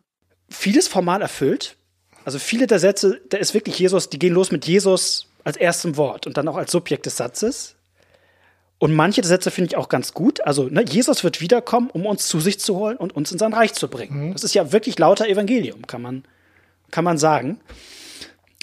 Vieles 0.50 0.88
formal 0.88 1.22
erfüllt. 1.22 1.76
Also 2.24 2.40
viele 2.40 2.68
der 2.68 2.80
Sätze, 2.80 3.20
da 3.30 3.38
ist 3.38 3.54
wirklich 3.54 3.78
Jesus, 3.80 4.10
die 4.10 4.20
gehen 4.20 4.34
los 4.34 4.52
mit 4.52 4.66
Jesus 4.66 5.28
als 5.44 5.58
erstem 5.58 5.98
Wort 5.98 6.28
und 6.28 6.38
dann 6.38 6.48
auch 6.48 6.56
als 6.56 6.72
Subjekt 6.72 7.06
des 7.06 7.18
Satzes. 7.18 7.76
Und 8.80 8.94
manche 8.94 9.22
der 9.22 9.30
Sätze 9.30 9.50
finde 9.52 9.70
ich 9.70 9.78
auch 9.78 9.88
ganz 9.88 10.14
gut. 10.14 10.42
Also, 10.42 10.66
ne, 10.66 10.84
Jesus 10.88 11.24
wird 11.24 11.40
wiederkommen, 11.40 11.90
um 11.90 12.06
uns 12.06 12.28
zu 12.28 12.40
sich 12.42 12.60
zu 12.60 12.76
holen 12.76 12.98
und 12.98 13.16
uns 13.16 13.32
in 13.32 13.38
sein 13.40 13.54
Reich 13.54 13.74
zu 13.74 13.88
bringen. 13.88 14.34
Das 14.34 14.44
ist 14.44 14.54
ja 14.56 14.72
wirklich 14.74 15.00
lauter 15.00 15.28
Evangelium, 15.28 15.88
kann 15.88 16.02
man, 16.02 16.24
kann 16.92 17.04
man 17.06 17.18
sagen. 17.18 17.60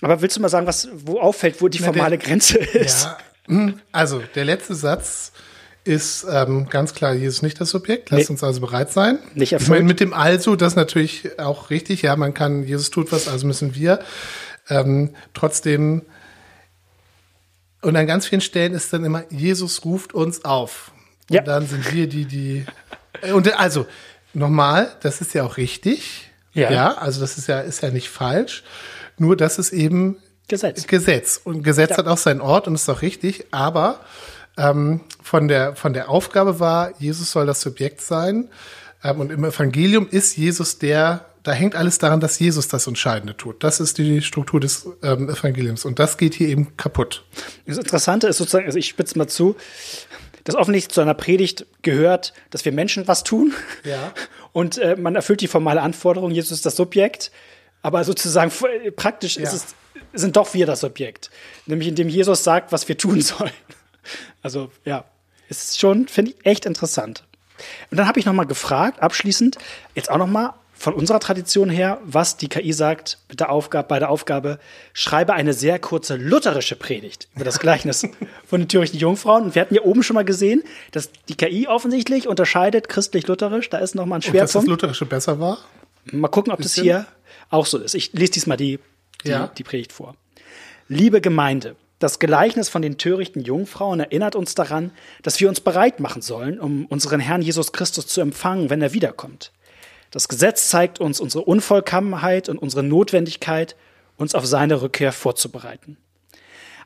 Aber 0.02 0.20
willst 0.20 0.36
du 0.36 0.40
mal 0.42 0.48
sagen, 0.48 0.66
was, 0.66 0.88
wo 0.92 1.18
auffällt, 1.20 1.62
wo 1.62 1.68
die 1.68 1.78
der- 1.78 1.86
formale 1.86 2.18
Grenze 2.18 2.58
ist? 2.74 3.04
Ja, 3.04 3.18
hm, 3.46 3.80
also 3.92 4.22
der 4.34 4.44
letzte 4.44 4.74
Satz 4.74 5.32
ist 5.84 6.26
ähm, 6.30 6.68
ganz 6.68 6.92
klar, 6.92 7.14
Jesus 7.14 7.40
nicht 7.40 7.58
das 7.58 7.70
Subjekt. 7.70 8.10
Lasst 8.10 8.28
Nee. 8.28 8.32
uns 8.34 8.44
also 8.44 8.60
bereit 8.60 8.92
sein. 8.92 9.18
Nicht 9.34 9.48
Ich 9.48 9.52
erfüllt. 9.54 9.70
meine, 9.70 9.84
mit 9.84 10.00
dem 10.00 10.12
Also, 10.12 10.54
das 10.54 10.72
ist 10.74 10.76
natürlich 10.76 11.38
auch 11.38 11.70
richtig. 11.70 12.02
Ja, 12.02 12.16
man 12.16 12.34
kann, 12.34 12.64
Jesus 12.64 12.90
tut 12.90 13.10
was, 13.12 13.26
also 13.28 13.46
müssen 13.46 13.74
wir. 13.74 14.00
Ähm, 14.68 15.14
trotzdem, 15.32 16.02
und 17.82 17.96
an 17.96 18.06
ganz 18.06 18.26
vielen 18.26 18.40
Stellen 18.40 18.74
ist 18.74 18.92
dann 18.92 19.04
immer, 19.04 19.24
Jesus 19.30 19.84
ruft 19.84 20.12
uns 20.14 20.44
auf. 20.44 20.92
Und 21.30 21.36
Ja. 21.36 21.42
dann 21.42 21.66
sind 21.66 21.92
wir 21.92 22.06
die, 22.08 22.24
die. 22.24 22.66
äh, 23.22 23.32
Und 23.32 23.58
also, 23.58 23.86
nochmal, 24.34 24.92
das 25.00 25.20
ist 25.20 25.34
ja 25.34 25.44
auch 25.44 25.56
richtig. 25.56 26.30
Ja. 26.52 26.70
ja 26.70 26.94
also 26.94 27.20
das 27.20 27.38
ist 27.38 27.46
ja, 27.48 27.60
ist 27.60 27.82
ja 27.82 27.90
nicht 27.90 28.08
falsch. 28.10 28.64
Nur, 29.18 29.36
das 29.36 29.58
ist 29.58 29.72
eben 29.72 30.16
Gesetz. 30.48 30.86
Gesetz. 30.86 31.40
Und 31.42 31.62
Gesetz 31.62 31.90
Ja. 31.90 31.98
hat 31.98 32.06
auch 32.08 32.18
seinen 32.18 32.40
Ort 32.40 32.66
und 32.66 32.74
ist 32.74 32.88
auch 32.88 33.02
richtig, 33.02 33.46
aber 33.52 34.00
ähm, 34.58 35.00
von, 35.22 35.46
der, 35.48 35.76
von 35.76 35.92
der 35.92 36.08
Aufgabe 36.10 36.58
war, 36.58 36.92
Jesus 36.98 37.30
soll 37.30 37.46
das 37.46 37.60
Subjekt 37.60 38.00
sein. 38.00 38.48
Ähm, 39.04 39.20
und 39.20 39.30
im 39.30 39.44
Evangelium 39.44 40.08
ist 40.10 40.36
Jesus 40.36 40.78
der, 40.78 41.24
da 41.42 41.52
hängt 41.52 41.74
alles 41.74 41.98
daran, 41.98 42.20
dass 42.20 42.38
Jesus 42.38 42.68
das 42.68 42.86
Entscheidende 42.86 43.36
tut. 43.36 43.62
Das 43.64 43.80
ist 43.80 43.98
die 43.98 44.20
Struktur 44.22 44.60
des 44.60 44.86
ähm, 45.02 45.28
Evangeliums. 45.28 45.84
Und 45.84 45.98
das 45.98 46.16
geht 46.18 46.34
hier 46.34 46.48
eben 46.48 46.76
kaputt. 46.76 47.24
Das 47.66 47.78
Interessante 47.78 48.26
ist 48.26 48.38
sozusagen, 48.38 48.66
also 48.66 48.78
ich 48.78 48.88
spitze 48.88 49.16
mal 49.18 49.26
zu, 49.28 49.56
dass 50.44 50.54
offensichtlich 50.54 50.92
zu 50.94 51.00
einer 51.00 51.14
Predigt 51.14 51.66
gehört, 51.82 52.32
dass 52.50 52.64
wir 52.64 52.72
Menschen 52.72 53.06
was 53.08 53.24
tun. 53.24 53.52
Ja. 53.84 54.12
Und 54.52 54.78
äh, 54.78 54.96
man 54.96 55.14
erfüllt 55.14 55.40
die 55.40 55.46
formale 55.48 55.80
Anforderung, 55.82 56.30
Jesus 56.30 56.52
ist 56.52 56.66
das 56.66 56.76
Subjekt. 56.76 57.30
Aber 57.82 58.04
sozusagen 58.04 58.50
f- 58.50 58.64
praktisch 58.96 59.36
Ja. 59.36 59.44
es, 59.44 59.66
sind 60.12 60.36
doch 60.36 60.52
wir 60.54 60.66
das 60.66 60.80
Subjekt. 60.80 61.30
Nämlich 61.66 61.88
indem 61.88 62.08
Jesus 62.08 62.42
sagt, 62.44 62.72
was 62.72 62.88
wir 62.88 62.98
tun 62.98 63.20
sollen. 63.22 63.52
Also 64.42 64.70
ja, 64.84 65.04
ist 65.48 65.78
schon, 65.78 66.08
finde 66.08 66.32
ich, 66.32 66.46
echt 66.46 66.66
interessant. 66.66 67.24
Und 67.90 67.98
dann 67.98 68.06
habe 68.08 68.18
ich 68.18 68.26
noch 68.26 68.32
mal 68.32 68.44
gefragt, 68.46 69.00
abschließend, 69.02 69.58
jetzt 69.94 70.10
auch 70.10 70.16
noch 70.18 70.26
mal 70.26 70.54
von 70.80 70.94
unserer 70.94 71.20
Tradition 71.20 71.68
her, 71.68 72.00
was 72.04 72.38
die 72.38 72.48
KI 72.48 72.72
sagt 72.72 73.18
mit 73.28 73.38
der 73.40 73.50
Aufgabe, 73.50 73.86
bei 73.86 73.98
der 73.98 74.08
Aufgabe, 74.08 74.58
schreibe 74.94 75.34
eine 75.34 75.52
sehr 75.52 75.78
kurze 75.78 76.16
lutherische 76.16 76.74
Predigt 76.74 77.28
über 77.36 77.44
das 77.44 77.58
Gleichnis 77.58 78.08
von 78.46 78.62
den 78.62 78.68
törichten 78.68 78.98
Jungfrauen. 78.98 79.44
Und 79.44 79.54
wir 79.54 79.60
hatten 79.60 79.74
ja 79.74 79.82
oben 79.82 80.02
schon 80.02 80.14
mal 80.14 80.24
gesehen, 80.24 80.62
dass 80.92 81.10
die 81.28 81.34
KI 81.34 81.68
offensichtlich 81.68 82.26
unterscheidet 82.26 82.88
christlich-lutherisch. 82.88 83.68
Da 83.68 83.76
ist 83.76 83.94
noch 83.94 84.06
mal 84.06 84.16
ein 84.16 84.22
Und 84.22 84.28
dass 84.28 84.32
das 84.32 84.50
Schwerpunkt. 84.52 84.68
Lutherische 84.70 85.04
besser 85.04 85.38
war? 85.38 85.58
Mal 86.12 86.28
gucken, 86.28 86.50
ob 86.50 86.62
das 86.62 86.72
hier 86.72 87.04
auch 87.50 87.66
so 87.66 87.76
ist. 87.76 87.94
Ich 87.94 88.14
lese 88.14 88.32
diesmal 88.32 88.56
die, 88.56 88.78
die, 89.24 89.28
Ja. 89.28 89.48
die 89.48 89.64
Predigt 89.64 89.92
vor. 89.92 90.14
Liebe 90.88 91.20
Gemeinde, 91.20 91.76
das 91.98 92.18
Gleichnis 92.20 92.70
von 92.70 92.80
den 92.80 92.96
törichten 92.96 93.42
Jungfrauen 93.42 94.00
erinnert 94.00 94.34
uns 94.34 94.54
daran, 94.54 94.92
dass 95.22 95.38
wir 95.40 95.50
uns 95.50 95.60
bereit 95.60 96.00
machen 96.00 96.22
sollen, 96.22 96.58
um 96.58 96.86
unseren 96.86 97.20
Herrn 97.20 97.42
Jesus 97.42 97.72
Christus 97.72 98.06
zu 98.06 98.22
empfangen, 98.22 98.70
wenn 98.70 98.80
er 98.80 98.94
wiederkommt. 98.94 99.52
Das 100.10 100.28
Gesetz 100.28 100.68
zeigt 100.68 101.00
uns 101.00 101.20
unsere 101.20 101.44
Unvollkommenheit 101.44 102.48
und 102.48 102.58
unsere 102.58 102.82
Notwendigkeit, 102.82 103.76
uns 104.16 104.34
auf 104.34 104.44
seine 104.44 104.82
Rückkehr 104.82 105.12
vorzubereiten. 105.12 105.96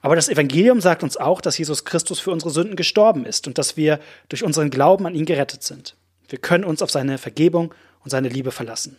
Aber 0.03 0.17
das 0.17 0.29
Evangelium 0.29 0.83
sagt 0.83 1.03
uns 1.03 1.17
auch, 1.17 1.41
dass 1.41 1.57
Jesus 1.57 1.87
Christus 1.87 2.21
für 2.21 2.31
unsere 2.31 2.51
Sünden 2.51 2.77
gestorben 2.77 3.25
ist 3.25 3.47
und 3.47 3.57
dass 3.57 3.79
wir 3.79 3.99
durch 4.29 4.45
unseren 4.45 4.69
Glauben 4.69 5.07
an 5.07 5.15
ihn 5.15 5.25
gerettet 5.25 5.63
sind. 5.63 5.97
Wir 6.29 6.39
können 6.39 6.65
uns 6.65 6.83
auf 6.83 6.91
seine 6.91 7.17
Vergebung 7.17 7.75
und 8.03 8.11
seine 8.11 8.29
Liebe 8.29 8.51
verlassen. 8.51 8.99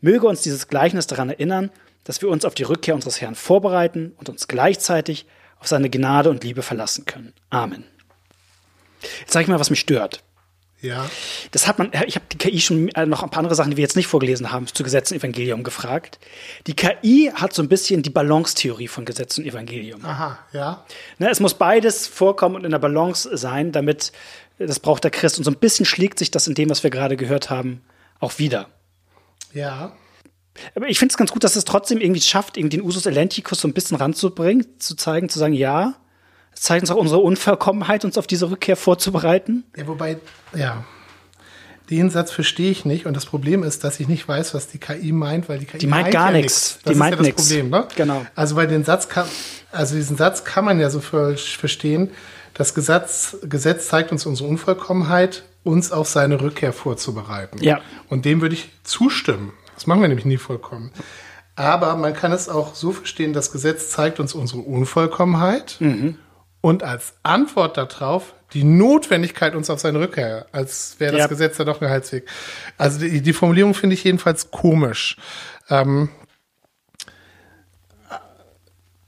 Möge 0.00 0.26
uns 0.26 0.40
dieses 0.40 0.68
Gleichnis 0.68 1.06
daran 1.06 1.28
erinnern, 1.28 1.70
dass 2.04 2.22
wir 2.22 2.30
uns 2.30 2.46
auf 2.46 2.54
die 2.54 2.62
Rückkehr 2.62 2.94
unseres 2.94 3.20
Herrn 3.20 3.34
vorbereiten 3.34 4.14
und 4.16 4.30
uns 4.30 4.48
gleichzeitig 4.48 5.26
auf 5.58 5.68
seine 5.68 5.90
Gnade 5.90 6.30
und 6.30 6.42
Liebe 6.42 6.62
verlassen 6.62 7.04
können. 7.04 7.34
Amen. 7.50 7.84
Jetzt 9.20 9.32
sage 9.32 9.42
ich 9.44 9.48
mal, 9.48 9.60
was 9.60 9.70
mich 9.70 9.80
stört. 9.80 10.22
Ja. 10.82 11.08
Das 11.52 11.68
hat 11.68 11.78
man, 11.78 11.92
ich 12.06 12.16
habe 12.16 12.26
die 12.32 12.38
KI 12.38 12.60
schon 12.60 12.88
äh, 12.88 13.06
noch 13.06 13.22
ein 13.22 13.30
paar 13.30 13.38
andere 13.38 13.54
Sachen, 13.54 13.70
die 13.70 13.76
wir 13.76 13.82
jetzt 13.82 13.94
nicht 13.94 14.08
vorgelesen 14.08 14.50
haben, 14.50 14.66
zu 14.66 14.82
Gesetz 14.82 15.12
und 15.12 15.18
Evangelium 15.18 15.62
gefragt. 15.62 16.18
Die 16.66 16.74
KI 16.74 17.30
hat 17.32 17.52
so 17.52 17.62
ein 17.62 17.68
bisschen 17.68 18.02
die 18.02 18.10
Balance-Theorie 18.10 18.88
von 18.88 19.04
Gesetz 19.04 19.38
und 19.38 19.46
Evangelium. 19.46 20.04
Aha, 20.04 20.40
ja. 20.52 20.84
Ne, 21.18 21.30
es 21.30 21.38
muss 21.38 21.54
beides 21.54 22.08
vorkommen 22.08 22.56
und 22.56 22.64
in 22.64 22.72
der 22.72 22.80
Balance 22.80 23.36
sein, 23.36 23.70
damit 23.70 24.10
das 24.58 24.80
braucht 24.80 25.04
der 25.04 25.12
Christ. 25.12 25.38
Und 25.38 25.44
so 25.44 25.52
ein 25.52 25.58
bisschen 25.58 25.86
schlägt 25.86 26.18
sich 26.18 26.32
das 26.32 26.48
in 26.48 26.54
dem, 26.54 26.68
was 26.68 26.82
wir 26.82 26.90
gerade 26.90 27.16
gehört 27.16 27.48
haben, 27.48 27.82
auch 28.18 28.38
wieder. 28.38 28.68
Ja. 29.54 29.96
Aber 30.74 30.88
ich 30.88 30.98
finde 30.98 31.12
es 31.12 31.16
ganz 31.16 31.30
gut, 31.30 31.44
dass 31.44 31.54
es 31.54 31.64
trotzdem 31.64 32.00
irgendwie 32.00 32.20
schafft, 32.20 32.56
irgendwie 32.56 32.78
den 32.78 32.86
Usus 32.86 33.06
Elenticus 33.06 33.60
so 33.60 33.68
ein 33.68 33.72
bisschen 33.72 33.96
ranzubringen, 33.96 34.80
zu 34.80 34.96
zeigen, 34.96 35.28
zu 35.28 35.38
sagen, 35.38 35.54
ja, 35.54 35.94
es 36.54 36.60
zeigt 36.62 36.82
uns 36.82 36.90
auch 36.90 36.96
unsere 36.96 37.20
Unvollkommenheit, 37.20 38.04
uns 38.04 38.18
auf 38.18 38.26
diese 38.26 38.50
Rückkehr 38.50 38.76
vorzubereiten. 38.76 39.64
Ja, 39.76 39.86
wobei, 39.86 40.18
ja. 40.54 40.84
Den 41.90 42.08
Satz 42.10 42.30
verstehe 42.30 42.70
ich 42.70 42.84
nicht 42.84 43.06
und 43.06 43.14
das 43.16 43.26
Problem 43.26 43.62
ist, 43.64 43.84
dass 43.84 44.00
ich 44.00 44.08
nicht 44.08 44.26
weiß, 44.26 44.54
was 44.54 44.68
die 44.68 44.78
KI 44.78 45.12
meint, 45.12 45.48
weil 45.48 45.58
die 45.58 45.66
KI 45.66 45.78
Die 45.78 45.86
meint 45.86 46.10
gar 46.10 46.30
ja 46.30 46.38
nichts. 46.38 46.70
nichts. 46.76 46.78
Die 46.84 46.88
Das 46.90 46.96
meint 46.96 47.12
ist 47.14 47.18
ja 47.18 47.18
das 47.18 47.26
nichts. 47.26 47.42
Problem, 47.48 47.70
ne? 47.70 47.88
Genau. 47.96 48.26
Also 48.34 48.56
weil 48.56 48.66
den 48.68 48.84
Satz 48.84 49.08
kann, 49.08 49.26
also 49.72 49.94
diesen 49.96 50.16
Satz 50.16 50.44
kann 50.44 50.64
man 50.64 50.78
ja 50.80 50.88
so 50.90 51.00
verstehen. 51.00 52.10
Das 52.54 52.74
Gesetz, 52.74 53.36
Gesetz 53.42 53.88
zeigt 53.88 54.12
uns 54.12 54.24
unsere 54.26 54.48
Unvollkommenheit, 54.48 55.42
uns 55.64 55.90
auf 55.92 56.08
seine 56.08 56.40
Rückkehr 56.40 56.72
vorzubereiten. 56.72 57.62
Ja. 57.62 57.80
Und 58.08 58.24
dem 58.24 58.40
würde 58.40 58.54
ich 58.54 58.70
zustimmen. 58.84 59.52
Das 59.74 59.86
machen 59.86 60.00
wir 60.02 60.08
nämlich 60.08 60.26
nie 60.26 60.36
vollkommen. 60.38 60.92
Aber 61.56 61.96
man 61.96 62.14
kann 62.14 62.32
es 62.32 62.48
auch 62.48 62.74
so 62.74 62.92
verstehen, 62.92 63.32
das 63.32 63.52
Gesetz 63.52 63.90
zeigt 63.90 64.20
uns 64.20 64.34
unsere 64.34 64.60
Unvollkommenheit 64.60 65.76
Mhm. 65.80 66.16
Und 66.62 66.82
als 66.82 67.12
Antwort 67.22 67.76
darauf 67.76 68.32
die 68.54 68.64
Notwendigkeit 68.64 69.54
uns 69.54 69.68
auf 69.68 69.80
seine 69.80 69.98
Rückkehr, 70.00 70.46
als 70.52 70.96
wäre 70.98 71.12
das 71.12 71.20
Ja. 71.20 71.26
Gesetz 71.26 71.58
ja 71.58 71.64
doch 71.64 71.82
ein 71.82 71.90
Heilsweg. 71.90 72.26
Also 72.78 73.00
die, 73.00 73.20
die 73.20 73.32
Formulierung 73.32 73.74
finde 73.74 73.94
ich 73.94 74.04
jedenfalls 74.04 74.50
komisch. 74.50 75.16
Ähm, 75.68 76.08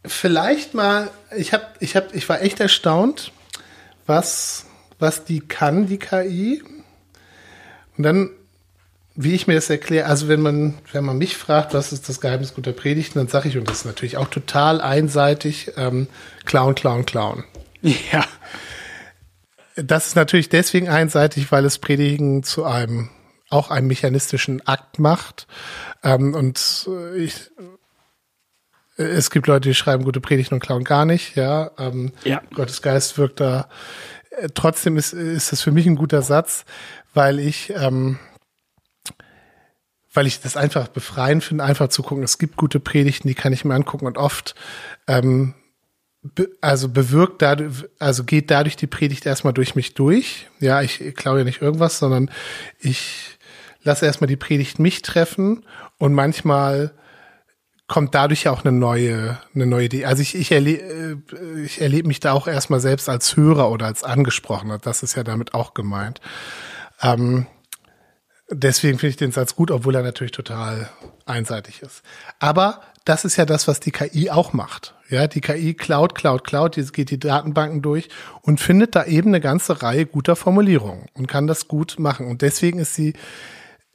vielleicht 0.05 0.75
mal, 0.75 1.11
ich 1.37 1.53
habe, 1.53 1.65
ich 1.81 1.95
habe, 1.97 2.09
ich 2.13 2.29
war 2.29 2.43
echt 2.43 2.61
erstaunt, 2.61 3.33
was, 4.07 4.67
was 4.99 5.25
die 5.25 5.41
kann, 5.41 5.87
die 5.87 5.99
KI. 5.99 6.63
Und 7.97 8.05
dann, 8.05 8.31
wie 9.17 9.35
ich 9.35 9.47
mir 9.47 9.55
das 9.55 9.71
erkläre, 9.71 10.07
also 10.07 10.29
wenn 10.29 10.41
man, 10.41 10.75
wenn 10.93 11.05
man 11.05 11.19
mich 11.19 11.37
fragt, 11.37 11.73
was 11.73 11.93
ist 11.93 12.09
das 12.09 12.21
Geheimnis 12.21 12.55
guter 12.55 12.73
Predigten, 12.73 13.19
dann 13.19 13.29
sage 13.29 13.49
ich, 13.49 13.57
und 13.57 13.69
das 13.69 13.79
ist 13.79 13.85
natürlich 13.85 14.17
auch 14.17 14.29
total 14.29 14.81
einseitig, 14.81 15.73
ähm, 15.77 16.09
Clown, 16.45 16.75
Clown, 16.75 17.07
Clown. 17.07 17.45
Ja. 17.83 18.25
Das 19.77 20.07
ist 20.07 20.17
natürlich 20.17 20.49
deswegen 20.49 20.89
einseitig, 20.89 21.51
weil 21.53 21.65
es 21.65 21.79
Predigen 21.79 22.43
zu 22.43 22.65
einem 22.65 23.11
auch 23.51 23.71
einem 23.71 23.87
mechanistischen 23.89 24.67
Akt 24.67 24.99
macht. 24.99 25.47
Ähm, 26.03 26.35
und 26.35 26.89
äh, 26.89 27.17
ich, 27.19 27.51
äh, 28.97 29.03
es 29.03 29.31
gibt 29.31 29.47
Leute, 29.47 29.69
die 29.69 29.75
schreiben 29.75 30.05
gute 30.05 30.21
Predigten 30.21 30.55
und 30.55 30.61
klauen 30.61 30.85
gar 30.85 31.05
nicht. 31.05 31.37
Ja, 31.37 31.71
ähm, 31.79 32.13
Ja. 32.25 32.43
Gottes 32.55 32.83
Geist 32.83 33.19
wirkt 33.19 33.41
da. 33.41 33.69
Äh, 34.31 34.49
Trotzdem 34.55 34.97
ist, 34.97 35.13
ist 35.13 35.53
das 35.53 35.61
für 35.61 35.73
mich 35.73 35.87
ein 35.87 35.97
guter 35.97 36.23
Satz, 36.23 36.65
weil 37.13 37.39
ich 37.39 37.73
ähm, 37.77 38.19
weil 40.15 40.27
ich 40.27 40.41
das 40.41 40.57
einfach 40.57 40.89
befreiend 40.89 41.45
finde, 41.45 41.65
einfach 41.65 41.89
zu 41.89 42.03
gucken. 42.03 42.25
Es 42.25 42.39
gibt 42.39 42.57
gute 42.57 42.81
Predigten, 42.81 43.29
die 43.29 43.35
kann 43.35 43.53
ich 43.53 43.65
mir 43.65 43.75
angucken 43.75 44.07
und 44.07 44.17
oft 44.17 44.55
ähm, 45.07 45.55
also 46.61 46.89
bewirkt 46.89 47.43
dadurch, 47.43 47.85
also 47.99 48.25
geht 48.25 48.51
dadurch 48.51 48.77
die 48.77 48.87
Predigt 48.87 49.27
erstmal 49.27 49.53
durch 49.53 49.75
mich 49.75 49.95
durch. 49.95 50.49
Ja, 50.61 50.81
ich 50.81 51.15
klaue 51.15 51.39
ja 51.39 51.45
nicht 51.45 51.61
irgendwas, 51.61 51.99
sondern 51.99 52.31
ich 52.79 53.39
lasse 53.83 54.07
erstmal 54.07 54.29
die 54.29 54.37
Predigt 54.37 54.79
mich 54.79 55.03
treffen 55.03 55.67
und 55.99 56.15
manchmal 56.15 56.95
kommt 57.87 58.15
dadurch 58.15 58.45
ja 58.45 58.53
auch 58.53 58.65
eine 58.65 58.73
neue, 58.73 59.39
eine 59.55 59.67
neue 59.67 59.87
Idee. 59.87 60.07
Also 60.07 60.23
ich, 60.23 60.35
ich, 60.35 60.51
erle 60.53 60.71
äh, 60.79 61.17
ich 61.63 61.83
erlebe 61.83 62.09
mich 62.09 62.21
da 62.21 62.33
auch 62.33 62.47
erstmal 62.47 62.81
selbst 62.81 63.11
als 63.11 63.37
Hörer 63.37 63.71
oder 63.71 63.85
als 63.87 64.03
Angesprochener. 64.03 64.79
Das 64.79 65.03
ist 65.03 65.17
ja 65.17 65.23
damit 65.23 65.53
auch 65.53 65.75
gemeint. 65.75 66.23
Ähm, 67.03 67.47
deswegen 68.51 68.99
finde 68.99 69.11
ich 69.11 69.17
den 69.17 69.33
Satz 69.33 69.55
gut, 69.55 69.71
obwohl 69.71 69.95
er 69.95 70.03
natürlich 70.03 70.33
total 70.33 70.89
einseitig 71.27 71.83
ist. 71.83 72.03
Aber 72.39 72.83
das 73.05 73.25
ist 73.25 73.37
ja 73.37 73.45
das, 73.45 73.69
was 73.69 73.81
die 73.81 73.91
KI 73.91 74.31
auch 74.31 74.53
macht. 74.53 74.95
Ja, 75.09 75.27
die 75.27 75.41
KI 75.41 75.75
klaut, 75.75 76.15
klaut, 76.15 76.45
klaut, 76.45 76.77
die 76.77 76.85
geht 76.87 77.11
die 77.11 77.19
Datenbanken 77.19 77.83
durch 77.83 78.09
und 78.43 78.61
findet 78.61 78.97
da 78.97 79.05
eben 79.05 79.29
eine 79.29 79.41
ganze 79.41 79.83
Reihe 79.83 80.07
guter 80.07 80.37
Formulierungen 80.37 81.07
und 81.15 81.27
kann 81.27 81.47
das 81.47 81.69
gut 81.69 81.97
machen. 81.99 82.27
Und 82.27 82.43
deswegen 82.43 82.79
ist 82.79 82.95
sie 82.95 83.13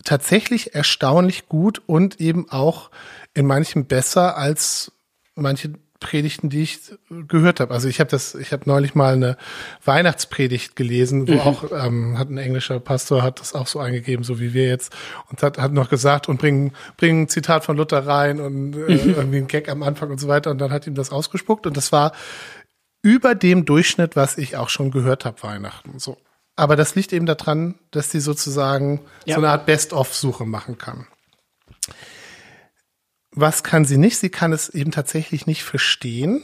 tatsächlich 0.04 0.76
erstaunlich 0.76 1.50
gut 1.50 1.82
und 1.86 2.22
eben 2.22 2.50
auch 2.50 2.92
in 3.34 3.46
manchem 3.46 3.86
besser 3.86 4.38
als 4.38 4.92
manche 5.36 5.74
Predigten, 6.00 6.50
die 6.50 6.64
ich 6.64 6.80
gehört 7.28 7.60
habe. 7.60 7.74
Also 7.74 7.88
ich 7.88 8.00
habe 8.00 8.10
das, 8.10 8.34
ich 8.36 8.54
habe 8.54 8.64
neulich 8.66 8.96
mal 8.96 9.14
eine 9.14 9.38
Weihnachtspredigt 9.84 10.76
gelesen, 10.76 11.28
wo 11.28 11.40
auch 11.40 11.64
ähm, 11.72 12.18
hat 12.18 12.30
ein 12.30 12.38
englischer 12.38 12.80
Pastor 12.80 13.22
hat 13.22 13.40
das 13.40 13.54
auch 13.54 13.68
so 13.68 13.80
eingegeben, 13.80 14.24
so 14.24 14.40
wie 14.40 14.54
wir 14.54 14.68
jetzt, 14.68 14.96
und 15.30 15.44
hat, 15.44 15.58
hat 15.58 15.74
noch 15.74 15.90
gesagt 15.90 16.30
und 16.30 16.40
bringen 16.40 16.72
bringen 16.98 17.24
ein 17.24 17.30
Zitat 17.30 17.66
von 17.66 17.76
Luther 17.78 18.06
rein 18.08 18.40
und 18.40 18.76
äh, 18.76 18.96
irgendwie 18.96 19.38
ein 19.40 19.48
Gag 19.48 19.68
am 19.70 19.84
Anfang 19.84 20.10
und 20.12 20.20
so 20.20 20.28
weiter. 20.28 20.52
Und 20.52 20.60
dann 20.60 20.72
hat 20.72 20.88
ihm 20.88 20.96
das 20.96 21.12
ausgespuckt 21.12 21.68
und 21.68 21.76
das 21.76 21.92
war 21.92 22.14
über 23.02 23.36
dem 23.36 23.66
Durchschnitt, 23.66 24.16
was 24.16 24.38
ich 24.38 24.58
auch 24.58 24.70
schon 24.70 24.92
gehört 24.92 25.26
habe 25.26 25.42
Weihnachten. 25.44 26.00
So. 26.00 26.18
Aber 26.56 26.76
das 26.76 26.96
liegt 26.96 27.14
eben 27.14 27.26
daran, 27.26 27.76
dass 27.92 28.10
die 28.10 28.20
sozusagen 28.20 29.02
Ja. 29.26 29.36
so 29.36 29.42
eine 29.42 29.50
Art 29.50 29.66
Best-of-Suche 29.66 30.46
machen 30.46 30.78
kann. 30.78 31.08
Was 33.40 33.64
kann 33.64 33.86
sie 33.86 33.98
nicht? 33.98 34.18
Sie 34.18 34.30
kann 34.30 34.52
es 34.54 34.70
eben 34.70 34.92
tatsächlich 34.92 35.48
nicht 35.48 35.64
verstehen. 35.64 36.44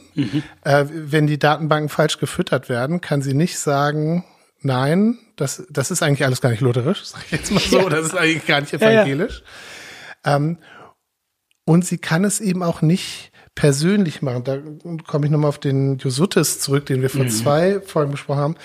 Äh, 0.64 0.86
wenn 0.90 1.28
die 1.28 1.40
Datenbanken 1.40 1.90
falsch 1.90 2.20
gefüttert 2.20 2.70
werden, 2.70 3.02
kann 3.02 3.22
sie 3.22 3.34
nicht 3.34 3.60
sagen, 3.60 4.24
nein, 4.62 5.18
das, 5.36 5.66
das 5.70 5.92
ist 5.92 6.02
eigentlich 6.02 6.26
alles 6.26 6.42
gar 6.42 6.50
nicht 6.50 6.62
lutherisch, 6.62 7.04
sag 7.06 7.24
ich 7.26 7.32
jetzt 7.32 7.52
mal 7.52 7.60
so, 7.60 7.80
Ja. 7.84 7.90
das 7.90 8.08
ist 8.08 8.16
eigentlich 8.16 8.46
gar 8.46 8.62
nicht 8.62 8.72
ja. 8.72 8.80
evangelisch. 8.80 9.44
Ähm, 10.24 10.58
und 11.66 11.86
sie 11.86 11.98
kann 11.98 12.24
es 12.24 12.40
eben 12.40 12.64
auch 12.64 12.82
nicht 12.82 13.32
persönlich 13.56 14.22
machen. 14.22 14.44
Da 14.44 14.58
komme 15.08 15.26
ich 15.26 15.32
nochmal 15.32 15.50
auf 15.50 15.60
den 15.60 15.98
Josutis 15.98 16.60
zurück, 16.60 16.86
den 16.86 17.02
wir 17.02 17.10
vor 17.10 17.28
zwei 17.28 17.80
Folgen 17.82 18.12
besprochen 18.12 18.40
haben. 18.42 18.56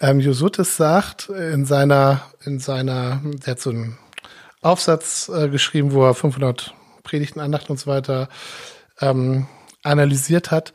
Ähm, 0.00 0.20
Josutis 0.20 0.76
sagt 0.76 1.28
in 1.28 1.64
seiner, 1.66 2.22
in 2.44 2.60
seiner, 2.60 3.20
der 3.24 3.52
hat 3.52 3.60
so 3.60 3.70
einen 3.70 3.98
Aufsatz 4.62 5.28
äh, 5.28 5.48
geschrieben, 5.48 5.92
wo 5.92 6.04
er 6.04 6.14
500 6.14 6.74
Predigten, 7.06 7.40
Andachten 7.40 7.72
und 7.72 7.78
so 7.78 7.90
weiter 7.90 8.28
ähm, 9.00 9.46
analysiert 9.82 10.50
hat. 10.50 10.72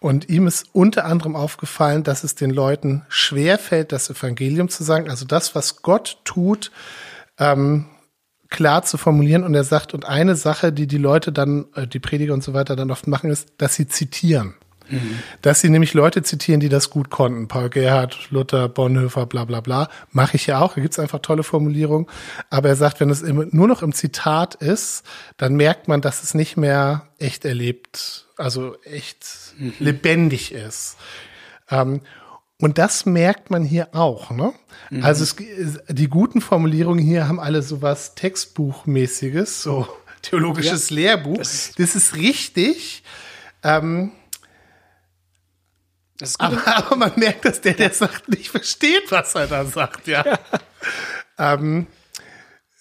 Und 0.00 0.28
ihm 0.28 0.46
ist 0.46 0.66
unter 0.72 1.06
anderem 1.06 1.36
aufgefallen, 1.36 2.02
dass 2.02 2.24
es 2.24 2.34
den 2.34 2.50
Leuten 2.50 3.06
schwerfällt, 3.08 3.92
das 3.92 4.10
Evangelium 4.10 4.68
zu 4.68 4.84
sagen, 4.84 5.08
also 5.08 5.24
das, 5.24 5.54
was 5.54 5.82
Gott 5.82 6.18
tut, 6.24 6.70
ähm, 7.38 7.86
klar 8.50 8.82
zu 8.82 8.98
formulieren. 8.98 9.44
Und 9.44 9.54
er 9.54 9.64
sagt, 9.64 9.94
und 9.94 10.04
eine 10.04 10.36
Sache, 10.36 10.72
die 10.72 10.86
die 10.86 10.98
Leute 10.98 11.32
dann, 11.32 11.66
äh, 11.74 11.86
die 11.86 12.00
Prediger 12.00 12.34
und 12.34 12.44
so 12.44 12.52
weiter 12.52 12.76
dann 12.76 12.90
oft 12.90 13.06
machen, 13.06 13.30
ist, 13.30 13.54
dass 13.58 13.74
sie 13.74 13.88
zitieren. 13.88 14.54
Dass 15.42 15.60
sie 15.60 15.70
nämlich 15.70 15.94
Leute 15.94 16.22
zitieren, 16.22 16.60
die 16.60 16.68
das 16.68 16.90
gut 16.90 17.10
konnten. 17.10 17.48
Paul 17.48 17.70
Gerhardt, 17.70 18.30
Luther, 18.30 18.68
Bonhoeffer, 18.68 19.26
bla 19.26 19.44
bla 19.44 19.60
bla. 19.60 19.88
Mache 20.12 20.36
ich 20.36 20.46
ja 20.46 20.60
auch. 20.60 20.74
Da 20.74 20.80
gibt's 20.82 20.98
einfach 20.98 21.20
tolle 21.20 21.42
Formulierungen. 21.42 22.06
Aber 22.50 22.68
er 22.68 22.76
sagt, 22.76 23.00
wenn 23.00 23.10
es 23.10 23.22
nur 23.22 23.66
noch 23.68 23.82
im 23.82 23.92
Zitat 23.92 24.54
ist, 24.56 25.02
dann 25.36 25.54
merkt 25.56 25.88
man, 25.88 26.00
dass 26.00 26.22
es 26.22 26.34
nicht 26.34 26.56
mehr 26.56 27.08
echt 27.18 27.44
erlebt, 27.44 28.26
also 28.36 28.76
echt 28.84 29.26
lebendig 29.78 30.52
ist. 30.52 30.96
Ähm, 31.70 32.00
und 32.60 32.78
das 32.78 33.04
merkt 33.04 33.50
man 33.50 33.64
hier 33.64 33.88
auch. 33.94 34.30
Ne? 34.30 34.52
Also 35.02 35.24
es, 35.24 35.36
die 35.88 36.08
guten 36.08 36.40
Formulierungen 36.40 37.04
hier 37.04 37.26
haben 37.26 37.40
alle 37.40 37.62
sowas 37.62 38.14
Textbuchmäßiges, 38.14 39.62
so 39.62 39.88
theologisches 40.22 40.90
Lehrbuch. 40.90 41.38
Das 41.38 41.72
Das 41.76 41.94
ist- 41.94 41.96
ist, 41.96 42.16
richtig. 42.16 43.02
Ähm, 43.62 44.12
ist. 44.12 44.23
Aber, 46.38 46.66
aber 46.76 46.96
man 46.96 47.12
merkt, 47.16 47.44
dass 47.44 47.60
der, 47.60 47.74
der 47.74 47.90
sagt, 47.90 48.28
nicht 48.28 48.50
versteht, 48.50 49.10
was 49.10 49.34
er 49.34 49.46
da 49.46 49.64
sagt, 49.64 50.06
ja. 50.06 50.24
ähm, 51.38 51.86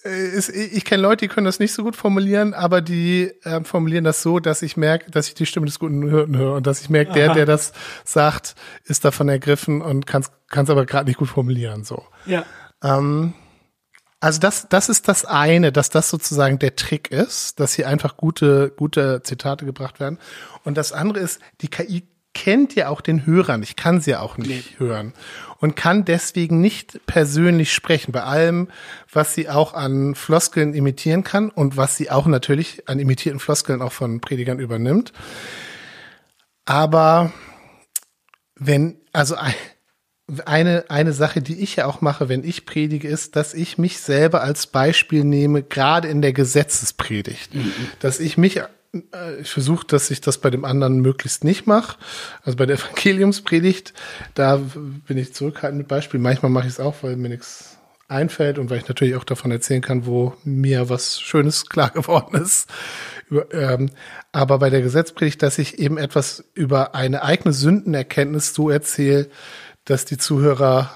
äh, 0.06 0.28
ist, 0.28 0.50
ich 0.50 0.86
kenne 0.86 1.02
Leute, 1.02 1.26
die 1.26 1.34
können 1.34 1.46
das 1.46 1.60
nicht 1.60 1.74
so 1.74 1.84
gut 1.84 1.96
formulieren, 1.96 2.54
aber 2.54 2.82
die 2.82 3.32
ähm, 3.46 3.66
formulieren 3.66 4.04
das 4.04 4.22
so, 4.22 4.40
dass 4.40 4.62
ich 4.62 4.78
merke, 4.78 5.10
dass 5.12 5.28
ich 5.28 5.34
die 5.34 5.46
Stimme 5.46 5.66
des 5.66 5.80
guten 5.80 6.08
Hirten 6.10 6.38
höre 6.38 6.56
und 6.56 6.68
dass 6.68 6.82
ich 6.82 6.90
merke, 6.90 7.14
der, 7.14 7.34
der 7.34 7.46
das 7.48 7.74
sagt, 8.04 8.56
ist 8.84 9.06
davon 9.06 9.30
ergriffen 9.30 9.82
und 9.82 10.06
kann 10.06 10.24
es 10.52 10.70
aber 10.70 10.86
gerade 10.86 11.08
nicht 11.08 11.18
gut 11.18 11.30
formulieren. 11.30 11.84
So. 11.84 12.04
ja. 12.26 12.46
Ähm, 12.84 13.34
also 14.20 14.40
das, 14.40 14.70
das 14.70 14.88
ist 14.88 15.10
das 15.10 15.26
eine, 15.26 15.74
dass 15.74 15.90
das 15.90 16.10
sozusagen 16.10 16.58
der 16.58 16.78
Trick 16.78 17.12
ist, 17.12 17.60
dass 17.60 17.74
hier 17.74 17.90
einfach 17.90 18.16
gute, 18.16 18.72
gute 18.74 19.22
Zitate 19.22 19.66
gebracht 19.66 20.00
werden. 20.00 20.18
Und 20.64 20.78
das 20.78 20.94
andere 20.94 21.20
ist, 21.20 21.42
die 21.60 21.68
KI 21.68 22.08
kennt 22.34 22.76
ja 22.76 22.90
auch 22.90 23.02
den 23.02 23.26
Hörer 23.26 23.58
nicht, 23.58 23.78
kann 23.78 24.02
sie 24.02 24.12
ja 24.12 24.20
auch 24.22 24.38
nicht 24.38 24.80
hören 24.80 25.14
und 25.60 25.76
kann 25.76 26.04
deswegen 26.06 26.62
nicht 26.62 27.00
persönlich 27.06 27.72
sprechen. 27.74 28.12
Bei 28.12 28.24
allem, 28.24 28.70
was 29.12 29.36
sie 29.36 29.50
auch 29.50 29.74
an 29.74 30.16
Floskeln 30.16 30.74
imitieren 30.74 31.24
kann 31.24 31.50
und 31.50 31.78
was 31.78 31.96
sie 31.98 32.10
auch 32.10 32.26
natürlich 32.26 32.90
an 32.90 33.00
imitierten 33.00 33.40
Floskeln 33.40 33.82
auch 33.82 33.92
von 33.92 34.20
Predigern 34.20 34.60
übernimmt. 34.60 35.14
Aber 36.66 37.32
wenn, 38.56 38.98
also 39.12 39.36
ein- 39.36 39.54
eine, 40.46 40.86
eine 40.90 41.12
Sache, 41.14 41.42
die 41.42 41.60
ich 41.60 41.76
ja 41.76 41.86
auch 41.86 42.00
mache, 42.02 42.30
wenn 42.30 42.44
ich 42.44 42.66
predige, 42.66 43.08
ist, 43.10 43.36
dass 43.36 43.54
ich 43.54 43.78
mich 43.78 44.00
selber 44.00 44.42
als 44.42 44.68
Beispiel 44.68 45.24
nehme, 45.26 45.64
gerade 45.64 46.08
in 46.08 46.22
der 46.22 46.32
Gesetzespredigt. 46.34 47.52
Dass 48.00 48.20
ich 48.22 48.38
mich, 48.38 48.62
ich 49.42 49.50
versuche, 49.50 49.88
dass 49.88 50.12
ich 50.12 50.22
das 50.22 50.38
bei 50.38 50.52
dem 50.52 50.66
anderen 50.66 51.00
möglichst 51.00 51.44
nicht 51.44 51.66
mache. 51.66 51.98
Also 52.44 52.58
bei 52.58 52.66
der 52.66 52.76
Evangeliumspredigt, 52.80 53.94
da 54.36 54.58
bin 55.08 55.18
ich 55.18 55.34
zurückhaltend 55.34 55.80
mit 55.80 55.88
Beispielen. 55.88 56.22
Manchmal 56.22 56.52
mache 56.52 56.68
ich 56.68 56.74
es 56.74 56.80
auch, 56.80 56.96
weil 57.02 57.16
mir 57.16 57.30
nichts 57.30 57.78
einfällt 58.08 58.60
und 58.60 58.70
weil 58.70 58.78
ich 58.78 58.88
natürlich 58.88 59.16
auch 59.16 59.24
davon 59.24 59.52
erzählen 59.52 59.82
kann, 59.82 60.06
wo 60.06 60.36
mir 60.44 60.90
was 60.90 61.20
Schönes 61.20 61.66
klar 61.70 61.90
geworden 61.90 62.40
ist. 62.40 62.70
Ähm, 63.52 63.90
aber 64.32 64.60
bei 64.60 64.70
der 64.70 64.82
Gesetzpredigt, 64.82 65.42
dass 65.42 65.58
ich 65.58 65.80
eben 65.80 65.98
etwas 65.98 66.44
über 66.54 66.94
eine 66.94 67.24
eigene 67.24 67.54
Sündenerkenntnis 67.54 68.54
so 68.54 68.70
erzähle, 68.70 69.30
dass 69.86 70.06
die 70.06 70.18
Zuhörer 70.18 70.92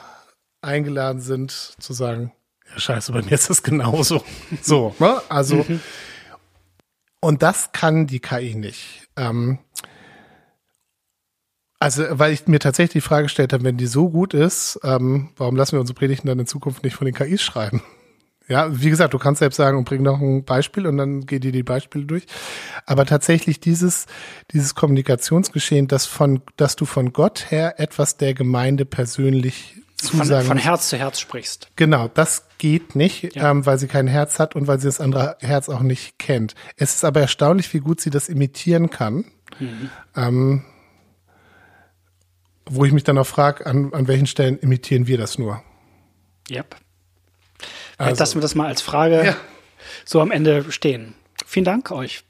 eingeladen 0.62 1.22
sind 1.22 1.52
zu 1.52 1.94
sagen, 1.94 2.32
ja 2.72 2.80
scheiße, 2.80 3.12
bei 3.12 3.22
mir 3.22 3.32
ist 3.32 3.50
das 3.50 3.64
genauso. 3.64 4.24
So, 4.62 4.96
ne? 5.00 5.22
Also, 5.30 5.66
und 7.22 7.42
das 7.42 7.72
kann 7.72 8.08
die 8.08 8.20
KI 8.20 8.56
nicht. 8.56 9.08
Ähm, 9.16 9.60
Also, 11.80 12.04
weil 12.10 12.34
ich 12.34 12.48
mir 12.48 12.60
tatsächlich 12.60 13.04
die 13.04 13.08
Frage 13.08 13.24
gestellt 13.24 13.54
habe, 13.54 13.64
wenn 13.64 13.78
die 13.78 13.86
so 13.86 14.10
gut 14.10 14.34
ist, 14.34 14.80
ähm, 14.84 15.30
warum 15.38 15.56
lassen 15.56 15.74
wir 15.74 15.80
unsere 15.80 15.96
Predigten 15.96 16.28
dann 16.28 16.40
in 16.40 16.48
Zukunft 16.48 16.84
nicht 16.84 16.96
von 16.96 17.06
den 17.06 17.14
KIs 17.14 17.42
schreiben? 17.42 17.82
Ja, 18.50 18.82
wie 18.82 18.90
gesagt, 18.90 19.14
du 19.14 19.18
kannst 19.18 19.40
selbst 19.40 19.58
sagen 19.58 19.78
und 19.78 19.84
bring 19.84 20.04
noch 20.04 20.22
ein 20.22 20.46
Beispiel 20.46 20.88
und 20.88 20.96
dann 20.96 21.26
geht 21.26 21.44
dir 21.44 21.52
die 21.52 21.64
Beispiele 21.64 22.06
durch. 22.06 22.26
Aber 22.86 23.06
tatsächlich 23.06 23.60
dieses, 23.60 24.06
dieses 24.54 24.74
Kommunikationsgeschehen, 24.74 25.90
das 25.90 26.06
von, 26.06 26.42
dass 26.56 26.78
du 26.78 26.86
von 26.86 27.12
Gott 27.12 27.52
her 27.52 27.78
etwas 27.78 28.16
der 28.16 28.34
Gemeinde 28.34 28.86
persönlich 28.86 29.82
zusagen. 29.98 30.48
Von, 30.48 30.58
von 30.58 30.58
Herz 30.58 30.90
zu 30.90 30.98
Herz 30.98 31.20
sprichst. 31.20 31.70
Genau, 31.76 32.08
das 32.08 32.44
geht 32.58 32.96
nicht, 32.96 33.36
ja. 33.36 33.52
ähm, 33.52 33.66
weil 33.66 33.78
sie 33.78 33.88
kein 33.88 34.08
Herz 34.08 34.40
hat 34.40 34.56
und 34.56 34.68
weil 34.68 34.80
sie 34.80 34.88
das 34.88 35.00
andere 35.00 35.38
Herz 35.40 35.70
auch 35.70 35.82
nicht 35.82 36.20
kennt. 36.20 36.56
Es 36.76 36.96
ist 36.96 37.06
aber 37.06 37.22
erstaunlich, 37.22 37.74
wie 37.74 37.80
gut 37.80 38.02
sie 38.02 38.10
das 38.10 38.30
imitieren 38.30 38.90
kann. 38.90 39.26
Mhm. 39.60 39.90
Ähm, 40.16 40.66
wo 42.66 42.86
ich 42.86 42.92
mich 42.92 43.04
dann 43.04 43.18
auch 43.18 43.28
frage, 43.28 43.66
an, 43.66 43.94
an 43.94 44.08
welchen 44.08 44.28
Stellen 44.28 44.60
imitieren 44.60 45.08
wir 45.08 45.18
das 45.18 45.38
nur? 45.38 45.64
Yep. 46.50 46.76
Also, 47.98 48.20
lassen 48.20 48.36
wir 48.36 48.42
das 48.42 48.56
mal 48.56 48.68
als 48.68 48.82
Frage 48.82 49.26
ja. 49.26 49.36
so 50.06 50.22
am 50.22 50.32
Ende 50.32 50.72
stehen. 50.72 51.16
Vielen 51.46 51.66
Dank 51.66 51.92
euch. 51.92 52.24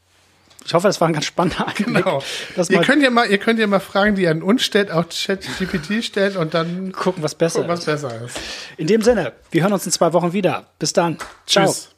Ich 0.65 0.73
hoffe, 0.73 0.87
es 0.87 0.99
war 0.99 1.07
ein 1.07 1.13
ganz 1.13 1.25
spannender 1.25 1.67
Einblick. 1.67 2.03
Genau. 2.03 2.21
ihr 2.69 2.81
könnt 2.81 3.01
ja 3.01 3.09
mal, 3.09 3.29
ihr 3.29 3.37
könnt 3.37 3.59
ja 3.59 3.67
mal 3.67 3.79
Fragen, 3.79 4.15
die 4.15 4.23
ihr 4.23 4.31
an 4.31 4.41
uns 4.41 4.63
stellt, 4.63 4.91
auch 4.91 5.05
ChatGPT 5.09 6.03
stellen 6.03 6.37
und 6.37 6.53
dann 6.53 6.91
gucken, 6.91 7.23
was 7.23 7.35
besser, 7.35 7.59
gucken, 7.59 7.73
was 7.73 7.85
besser 7.85 8.21
ist. 8.25 8.37
In 8.77 8.87
dem 8.87 9.01
Sinne, 9.01 9.33
wir 9.51 9.63
hören 9.63 9.73
uns 9.73 9.85
in 9.85 9.91
zwei 9.91 10.11
Wochen 10.13 10.33
wieder. 10.33 10.67
Bis 10.79 10.93
dann. 10.93 11.17
Ciao. 11.45 11.65
Tschüss. 11.65 11.96